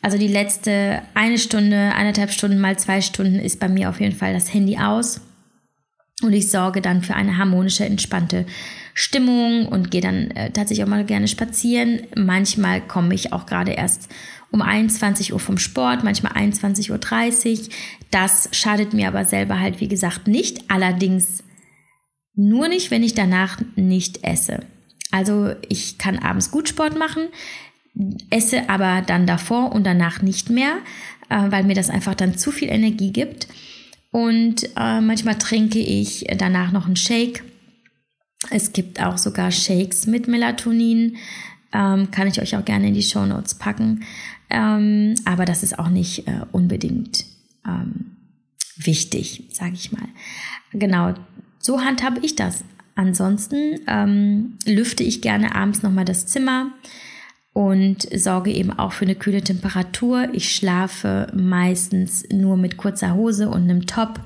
Also 0.00 0.16
die 0.16 0.28
letzte 0.28 1.02
eine 1.14 1.38
Stunde, 1.38 1.92
eineinhalb 1.94 2.30
Stunden 2.30 2.60
mal 2.60 2.78
zwei 2.78 3.00
Stunden 3.00 3.40
ist 3.40 3.58
bei 3.58 3.68
mir 3.68 3.90
auf 3.90 4.00
jeden 4.00 4.14
Fall 4.14 4.32
das 4.32 4.54
Handy 4.54 4.78
aus. 4.78 5.20
Und 6.20 6.32
ich 6.32 6.50
sorge 6.50 6.80
dann 6.80 7.02
für 7.02 7.14
eine 7.14 7.38
harmonische, 7.38 7.84
entspannte 7.84 8.46
Stimmung 8.94 9.66
und 9.66 9.90
gehe 9.90 10.00
dann 10.00 10.30
äh, 10.32 10.50
tatsächlich 10.50 10.84
auch 10.84 10.90
mal 10.90 11.04
gerne 11.04 11.26
spazieren. 11.26 12.02
Manchmal 12.14 12.80
komme 12.80 13.14
ich 13.14 13.32
auch 13.32 13.46
gerade 13.46 13.72
erst 13.72 14.08
um 14.50 14.62
21 14.62 15.32
Uhr 15.32 15.40
vom 15.40 15.58
Sport, 15.58 16.04
manchmal 16.04 16.32
21.30 16.32 16.90
Uhr. 17.60 17.68
Das 18.10 18.50
schadet 18.52 18.92
mir 18.92 19.08
aber 19.08 19.24
selber 19.24 19.58
halt, 19.58 19.80
wie 19.80 19.88
gesagt, 19.88 20.28
nicht. 20.28 20.70
Allerdings 20.70 21.42
nur 22.34 22.68
nicht, 22.68 22.90
wenn 22.90 23.02
ich 23.02 23.14
danach 23.14 23.60
nicht 23.74 24.24
esse. 24.24 24.60
Also 25.10 25.54
ich 25.68 25.98
kann 25.98 26.18
abends 26.18 26.50
gut 26.50 26.68
Sport 26.68 26.98
machen, 26.98 27.28
esse 28.30 28.68
aber 28.68 29.02
dann 29.02 29.26
davor 29.26 29.72
und 29.72 29.84
danach 29.84 30.22
nicht 30.22 30.50
mehr, 30.50 30.76
äh, 31.28 31.50
weil 31.50 31.64
mir 31.64 31.74
das 31.74 31.90
einfach 31.90 32.14
dann 32.14 32.36
zu 32.36 32.50
viel 32.50 32.68
Energie 32.68 33.12
gibt. 33.12 33.48
Und 34.12 34.64
äh, 34.76 35.00
manchmal 35.00 35.38
trinke 35.38 35.80
ich 35.80 36.26
danach 36.36 36.70
noch 36.70 36.86
einen 36.86 36.96
Shake. 36.96 37.42
Es 38.50 38.72
gibt 38.72 39.02
auch 39.02 39.18
sogar 39.18 39.50
Shakes 39.50 40.06
mit 40.06 40.28
Melatonin. 40.28 41.16
Ähm, 41.72 42.10
kann 42.10 42.28
ich 42.28 42.40
euch 42.40 42.54
auch 42.54 42.64
gerne 42.64 42.88
in 42.88 42.94
die 42.94 43.02
Show 43.02 43.24
Notes 43.24 43.54
packen. 43.54 44.04
Ähm, 44.50 45.14
aber 45.24 45.46
das 45.46 45.62
ist 45.62 45.78
auch 45.78 45.88
nicht 45.88 46.28
äh, 46.28 46.42
unbedingt 46.52 47.24
ähm, 47.66 48.16
wichtig, 48.76 49.44
sage 49.50 49.74
ich 49.74 49.92
mal. 49.92 50.08
Genau, 50.72 51.14
so 51.58 51.80
handhabe 51.80 52.20
ich 52.22 52.36
das. 52.36 52.62
Ansonsten 52.94 53.80
ähm, 53.86 54.58
lüfte 54.66 55.02
ich 55.02 55.22
gerne 55.22 55.54
abends 55.54 55.82
nochmal 55.82 56.04
das 56.04 56.26
Zimmer 56.26 56.70
und 57.52 58.08
sorge 58.14 58.50
eben 58.50 58.70
auch 58.70 58.92
für 58.92 59.04
eine 59.04 59.14
kühle 59.14 59.42
Temperatur. 59.42 60.28
Ich 60.32 60.54
schlafe 60.54 61.30
meistens 61.34 62.24
nur 62.30 62.56
mit 62.56 62.76
kurzer 62.76 63.14
Hose 63.14 63.48
und 63.48 63.62
einem 63.62 63.86
Top 63.86 64.20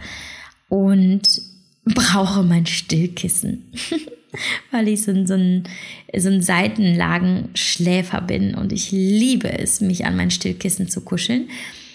und 0.68 1.22
brauche 1.84 2.42
mein 2.42 2.66
Stillkissen. 2.66 3.72
weil 4.70 4.88
ich 4.88 5.02
so 5.02 5.12
ein, 5.12 5.26
so 5.26 5.34
ein, 5.34 5.64
so 6.14 6.28
ein 6.28 6.42
Seitenlagenschläfer 6.42 8.20
bin 8.20 8.54
und 8.54 8.72
ich 8.72 8.90
liebe 8.92 9.58
es, 9.58 9.80
mich 9.80 10.04
an 10.04 10.16
mein 10.16 10.30
Stillkissen 10.30 10.88
zu 10.88 11.00
kuscheln. 11.00 11.48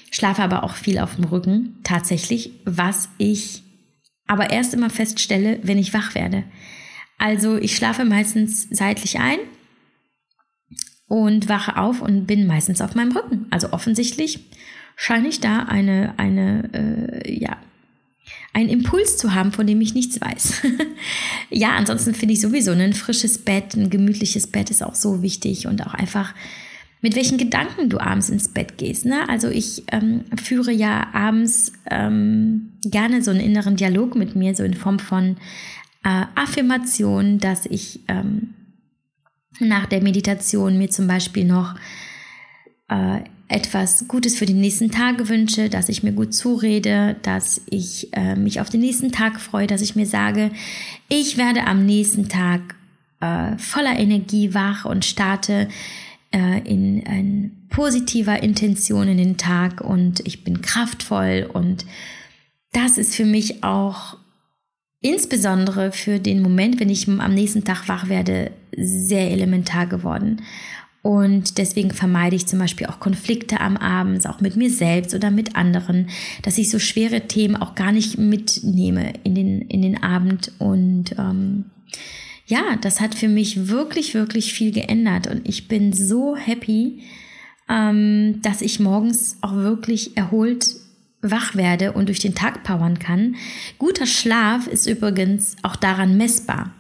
Schlafe 0.10 0.42
aber 0.42 0.64
auch 0.64 0.76
viel 0.76 1.00
auf 1.00 1.16
dem 1.16 1.26
Rücken, 1.26 1.78
tatsächlich, 1.84 2.52
was 2.66 3.10
ich 3.18 3.62
aber 4.28 4.50
erst 4.50 4.74
immer 4.74 4.90
feststelle, 4.90 5.60
wenn 5.64 5.78
ich 5.78 5.94
wach 5.94 6.16
werde. 6.16 6.44
Also 7.18 7.58
ich 7.58 7.76
schlafe 7.76 8.06
meistens 8.06 8.68
seitlich 8.72 9.20
ein 9.20 9.38
und 11.12 11.50
wache 11.50 11.76
auf 11.76 12.02
und 12.02 12.26
bin 12.26 12.48
meistens 12.48 12.80
auf 12.80 12.96
meinem 12.96 13.12
Rücken. 13.12 13.46
Also 13.50 13.74
offensichtlich 13.74 14.40
scheine 14.96 15.28
ich 15.28 15.42
da 15.42 15.64
eine, 15.64 16.14
eine 16.16 16.70
äh, 17.26 17.38
ja, 17.38 17.58
einen 18.54 18.70
Impuls 18.70 19.18
zu 19.18 19.36
haben, 19.36 19.52
von 19.52 19.68
dem 19.68 19.82
ich 19.82 19.94
nichts 19.94 20.22
weiß. 20.22 20.62
ja, 21.50 21.72
ansonsten 21.72 22.14
finde 22.14 22.34
ich 22.34 22.40
sowieso 22.40 22.72
ein 22.72 22.94
frisches 22.94 23.40
Bett, 23.40 23.76
ein 23.76 23.90
gemütliches 23.90 24.48
Bett 24.48 24.72
ist 24.72 24.82
auch 24.82 24.96
so 24.96 25.22
wichtig 25.22 25.68
und 25.68 25.86
auch 25.86 25.94
einfach 25.94 26.34
mit 27.02 27.18
welchen 27.18 27.38
Gedanken 27.38 27.90
du 27.90 28.00
abends 28.00 28.30
ins 28.30 28.48
Bett 28.48 28.78
gehst. 28.78 29.06
Ne? 29.06 29.28
Also 29.28 29.50
ich 29.50 29.84
ähm, 29.92 30.24
führe 30.42 30.72
ja 30.72 31.08
abends 31.12 31.74
ähm, 31.90 32.72
gerne 32.86 33.22
so 33.22 33.32
einen 33.32 33.42
inneren 33.42 33.76
Dialog 33.76 34.16
mit 34.16 34.38
mir, 34.38 34.56
so 34.56 34.64
in 34.64 34.76
Form 34.76 35.00
von 35.00 35.36
äh, 36.06 36.24
Affirmation, 36.36 37.38
dass 37.38 37.66
ich 37.66 38.00
ähm, 38.08 38.54
nach 39.60 39.86
der 39.86 40.02
Meditation 40.02 40.78
mir 40.78 40.90
zum 40.90 41.08
Beispiel 41.08 41.46
noch 41.46 41.76
äh, 42.90 43.22
etwas 43.48 44.08
Gutes 44.08 44.38
für 44.38 44.46
den 44.46 44.62
nächsten 44.62 44.92
Tag 44.92 45.28
wünsche, 45.28 45.70
dass 45.70 45.90
ich 45.90 46.04
mir 46.04 46.14
gut 46.14 46.34
zurede, 46.34 47.18
dass 47.22 47.62
ich 47.70 48.08
äh, 48.14 48.36
mich 48.36 48.62
auf 48.62 48.70
den 48.70 48.80
nächsten 48.80 49.12
Tag 49.12 49.42
freue, 49.42 49.68
dass 49.68 49.82
ich 49.82 49.96
mir 49.96 50.06
sage, 50.06 50.52
ich 51.10 51.38
werde 51.38 51.68
am 51.68 51.86
nächsten 51.86 52.30
Tag 52.30 52.76
äh, 53.20 53.58
voller 53.58 54.00
Energie 54.00 54.54
wach 54.54 54.86
und 54.86 55.04
starte 55.04 55.68
äh, 56.32 56.60
in, 56.60 57.02
in 57.02 57.68
positiver 57.70 58.42
Intention 58.42 59.10
in 59.10 59.18
den 59.18 59.38
Tag 59.38 59.82
und 59.82 60.26
ich 60.26 60.46
bin 60.46 60.62
kraftvoll 60.62 61.50
und 61.52 61.86
das 62.72 62.98
ist 62.98 63.16
für 63.16 63.26
mich 63.26 63.64
auch 63.66 64.18
insbesondere 65.02 65.92
für 65.92 66.20
den 66.20 66.42
Moment, 66.42 66.80
wenn 66.80 66.90
ich 66.90 67.08
am 67.08 67.34
nächsten 67.34 67.64
Tag 67.64 67.88
wach 67.90 68.08
werde, 68.08 68.52
sehr 68.76 69.32
elementar 69.32 69.88
geworden. 69.88 70.42
Und 71.04 71.58
deswegen 71.58 71.90
vermeide 71.90 72.36
ich 72.36 72.46
zum 72.46 72.60
Beispiel 72.60 72.86
auch 72.86 73.00
Konflikte 73.00 73.60
am 73.60 73.76
Abend, 73.76 74.28
auch 74.28 74.40
mit 74.40 74.56
mir 74.56 74.70
selbst 74.70 75.16
oder 75.16 75.32
mit 75.32 75.56
anderen, 75.56 76.10
dass 76.44 76.60
ich 76.60 76.70
so 76.70 76.78
schwere 76.78 77.22
Themen 77.22 77.56
auch 77.56 77.74
gar 77.74 77.92
nicht 77.92 78.20
mitnehme 78.20 79.14
in 79.24 79.34
den, 79.34 79.62
in 79.64 79.82
den 79.82 80.04
Abend. 80.04 80.52
Und 80.60 81.16
ähm, 81.18 81.66
ja, 82.46 82.76
das 82.80 83.02
hat 83.02 83.16
für 83.16 83.30
mich 83.30 83.68
wirklich, 83.68 84.14
wirklich 84.14 84.54
viel 84.54 84.72
geändert. 84.72 85.26
Und 85.26 85.48
ich 85.50 85.68
bin 85.68 85.92
so 85.92 86.36
happy, 86.36 87.02
ähm, 87.68 88.40
dass 88.44 88.62
ich 88.62 88.80
morgens 88.80 89.38
auch 89.42 89.56
wirklich 89.56 90.18
erholt 90.18 90.76
wach 91.22 91.56
werde 91.56 91.94
und 91.94 92.08
durch 92.08 92.20
den 92.20 92.36
Tag 92.36 92.64
powern 92.64 93.00
kann. 93.00 93.36
Guter 93.78 94.06
Schlaf 94.06 94.68
ist 94.68 94.88
übrigens 94.88 95.56
auch 95.62 95.76
daran 95.76 96.18
messbar, 96.18 96.72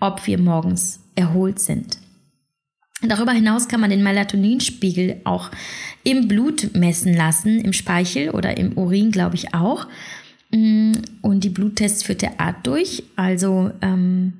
ob 0.00 0.26
wir 0.26 0.38
morgens 0.38 1.00
erholt 1.14 1.58
sind. 1.58 1.98
Darüber 3.02 3.32
hinaus 3.32 3.68
kann 3.68 3.80
man 3.80 3.90
den 3.90 4.02
Melatoninspiegel 4.02 5.20
auch 5.24 5.50
im 6.02 6.26
Blut 6.26 6.74
messen 6.74 7.14
lassen, 7.14 7.60
im 7.60 7.72
Speichel 7.72 8.30
oder 8.30 8.56
im 8.56 8.76
Urin, 8.76 9.12
glaube 9.12 9.36
ich 9.36 9.54
auch. 9.54 9.86
Mm, 10.50 10.92
und 11.22 11.44
die 11.44 11.50
Bluttests 11.50 12.02
führt 12.02 12.22
der 12.22 12.40
Art 12.40 12.66
durch. 12.66 13.04
Also, 13.14 13.70
ähm, 13.82 14.32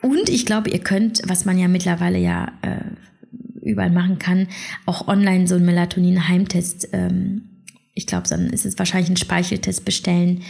und 0.00 0.30
ich 0.30 0.46
glaube, 0.46 0.70
ihr 0.70 0.78
könnt, 0.78 1.20
was 1.26 1.44
man 1.44 1.58
ja 1.58 1.68
mittlerweile 1.68 2.18
ja 2.18 2.52
äh, 2.62 3.68
überall 3.68 3.90
machen 3.90 4.18
kann, 4.18 4.48
auch 4.86 5.06
online 5.08 5.46
so 5.46 5.56
einen 5.56 5.66
Melatonin-Heimtest, 5.66 6.88
ähm, 6.92 7.49
ich 7.94 8.06
glaube, 8.06 8.28
dann 8.28 8.48
ist 8.50 8.66
es 8.66 8.78
wahrscheinlich 8.78 9.10
ein 9.10 9.16
Speicheltest 9.16 9.84
bestellen. 9.84 10.42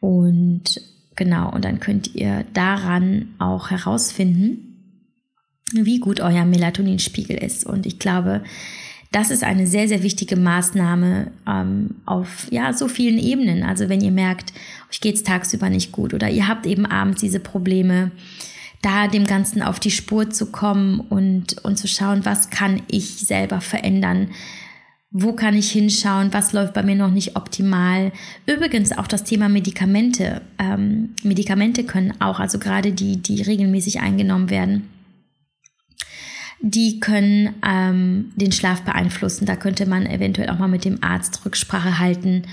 Und 0.00 0.80
genau, 1.16 1.52
und 1.52 1.64
dann 1.64 1.80
könnt 1.80 2.14
ihr 2.14 2.44
daran 2.54 3.34
auch 3.38 3.70
herausfinden, 3.70 4.68
wie 5.72 6.00
gut 6.00 6.20
euer 6.20 6.44
Melatoninspiegel 6.44 7.36
ist. 7.36 7.64
Und 7.64 7.86
ich 7.86 7.98
glaube, 7.98 8.42
das 9.12 9.30
ist 9.30 9.44
eine 9.44 9.66
sehr, 9.66 9.88
sehr 9.88 10.02
wichtige 10.02 10.36
Maßnahme 10.36 11.30
ähm, 11.46 11.96
auf 12.06 12.48
ja, 12.50 12.72
so 12.72 12.88
vielen 12.88 13.18
Ebenen. 13.18 13.62
Also 13.62 13.88
wenn 13.88 14.00
ihr 14.00 14.10
merkt, 14.10 14.52
euch 14.90 15.00
geht 15.00 15.16
es 15.16 15.22
tagsüber 15.22 15.68
nicht 15.68 15.92
gut 15.92 16.14
oder 16.14 16.30
ihr 16.30 16.48
habt 16.48 16.66
eben 16.66 16.86
abends 16.86 17.20
diese 17.20 17.40
Probleme, 17.40 18.10
da 18.80 19.06
dem 19.06 19.24
Ganzen 19.24 19.62
auf 19.62 19.78
die 19.78 19.90
Spur 19.90 20.30
zu 20.30 20.46
kommen 20.46 21.00
und, 21.00 21.62
und 21.62 21.76
zu 21.76 21.86
schauen, 21.86 22.24
was 22.24 22.50
kann 22.50 22.82
ich 22.88 23.20
selber 23.20 23.60
verändern, 23.60 24.30
wo 25.12 25.34
kann 25.34 25.54
ich 25.54 25.70
hinschauen, 25.70 26.32
was 26.32 26.52
läuft 26.54 26.72
bei 26.72 26.82
mir 26.82 26.94
noch 26.94 27.10
nicht 27.10 27.36
optimal. 27.36 28.12
Übrigens 28.46 28.92
auch 28.92 29.06
das 29.06 29.24
Thema 29.24 29.48
Medikamente. 29.50 30.40
Ähm, 30.58 31.10
Medikamente 31.22 31.84
können 31.84 32.14
auch, 32.20 32.40
also 32.40 32.58
gerade 32.58 32.92
die, 32.92 33.18
die 33.18 33.42
regelmäßig 33.42 34.00
eingenommen 34.00 34.48
werden, 34.48 34.88
die 36.62 37.00
können 37.00 37.54
ähm, 37.66 38.32
den 38.36 38.52
Schlaf 38.52 38.82
beeinflussen. 38.82 39.44
Da 39.44 39.56
könnte 39.56 39.84
man 39.84 40.06
eventuell 40.06 40.48
auch 40.48 40.58
mal 40.58 40.68
mit 40.68 40.84
dem 40.84 41.02
Arzt 41.02 41.44
Rücksprache 41.44 41.98
halten 41.98 42.44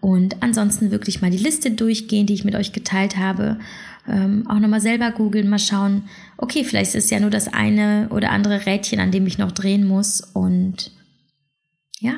und 0.00 0.42
ansonsten 0.42 0.90
wirklich 0.90 1.22
mal 1.22 1.30
die 1.30 1.38
Liste 1.38 1.70
durchgehen, 1.70 2.26
die 2.26 2.34
ich 2.34 2.44
mit 2.44 2.56
euch 2.56 2.72
geteilt 2.72 3.16
habe. 3.16 3.58
Ähm, 4.06 4.46
auch 4.48 4.58
nochmal 4.58 4.80
selber 4.80 5.12
googeln, 5.12 5.48
mal 5.48 5.60
schauen, 5.60 6.02
okay, 6.36 6.64
vielleicht 6.64 6.96
ist 6.96 7.10
ja 7.12 7.20
nur 7.20 7.30
das 7.30 7.46
eine 7.46 8.08
oder 8.10 8.30
andere 8.30 8.66
Rädchen, 8.66 8.98
an 8.98 9.12
dem 9.12 9.26
ich 9.28 9.38
noch 9.38 9.52
drehen 9.52 9.86
muss. 9.86 10.20
Und 10.20 10.90
ja, 12.02 12.14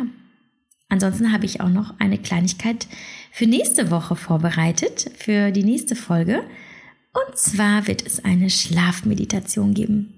ansonsten 0.88 1.32
habe 1.32 1.44
ich 1.44 1.60
auch 1.60 1.68
noch 1.68 1.94
eine 2.00 2.18
Kleinigkeit 2.18 2.88
für 3.30 3.46
nächste 3.46 3.90
Woche 3.90 4.16
vorbereitet, 4.16 5.10
für 5.16 5.50
die 5.50 5.62
nächste 5.62 5.94
Folge. 5.94 6.42
Und 7.12 7.36
zwar 7.36 7.86
wird 7.86 8.04
es 8.06 8.24
eine 8.24 8.48
Schlafmeditation 8.48 9.74
geben. 9.74 10.14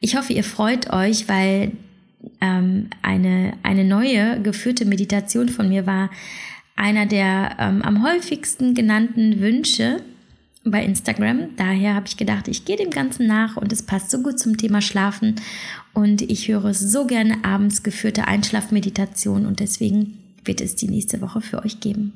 Ich 0.00 0.16
hoffe, 0.16 0.32
ihr 0.32 0.44
freut 0.44 0.90
euch, 0.92 1.28
weil 1.28 1.72
ähm, 2.40 2.88
eine, 3.02 3.52
eine 3.62 3.84
neue 3.84 4.40
geführte 4.42 4.86
Meditation 4.86 5.48
von 5.48 5.68
mir 5.68 5.86
war 5.86 6.10
einer 6.74 7.06
der 7.06 7.56
ähm, 7.58 7.82
am 7.82 8.02
häufigsten 8.02 8.74
genannten 8.74 9.40
Wünsche 9.40 10.00
bei 10.70 10.84
Instagram. 10.84 11.56
Daher 11.56 11.94
habe 11.94 12.06
ich 12.06 12.16
gedacht, 12.16 12.48
ich 12.48 12.64
gehe 12.64 12.76
dem 12.76 12.90
Ganzen 12.90 13.26
nach 13.26 13.56
und 13.56 13.72
es 13.72 13.82
passt 13.82 14.10
so 14.10 14.22
gut 14.22 14.38
zum 14.38 14.56
Thema 14.56 14.80
Schlafen. 14.80 15.36
Und 15.94 16.22
ich 16.22 16.48
höre 16.48 16.74
so 16.74 17.06
gerne 17.06 17.44
abends 17.44 17.82
geführte 17.82 18.26
Einschlafmeditation 18.26 19.46
und 19.46 19.60
deswegen 19.60 20.18
wird 20.44 20.60
es 20.60 20.76
die 20.76 20.88
nächste 20.88 21.20
Woche 21.20 21.40
für 21.40 21.64
euch 21.64 21.80
geben. 21.80 22.12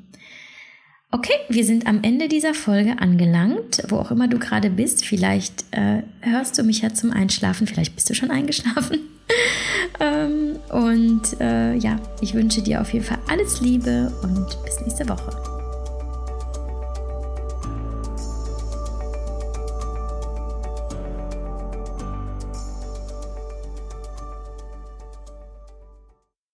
Okay, 1.15 1.35
wir 1.51 1.67
sind 1.67 1.87
am 1.87 2.03
Ende 2.03 2.27
dieser 2.27 2.55
Folge 2.55 2.99
angelangt, 2.99 3.83
wo 3.89 3.97
auch 3.97 4.11
immer 4.11 4.29
du 4.29 4.39
gerade 4.39 4.71
bist. 4.71 5.05
Vielleicht 5.05 5.67
äh, 5.71 6.03
hörst 6.21 6.59
du 6.59 6.63
mich 6.63 6.81
ja 6.81 6.95
zum 6.95 7.11
Einschlafen, 7.11 7.67
vielleicht 7.67 7.95
bist 7.95 8.09
du 8.09 8.15
schon 8.15 8.31
eingeschlafen. 8.31 9.01
ähm, 10.01 10.57
und 10.71 11.39
äh, 11.39 11.75
ja, 11.75 11.97
ich 12.23 12.33
wünsche 12.33 12.63
dir 12.63 12.81
auf 12.81 12.95
jeden 12.95 13.05
Fall 13.05 13.19
alles 13.29 13.61
Liebe 13.61 14.11
und 14.23 14.65
bis 14.65 14.81
nächste 14.81 15.07
Woche. 15.07 15.52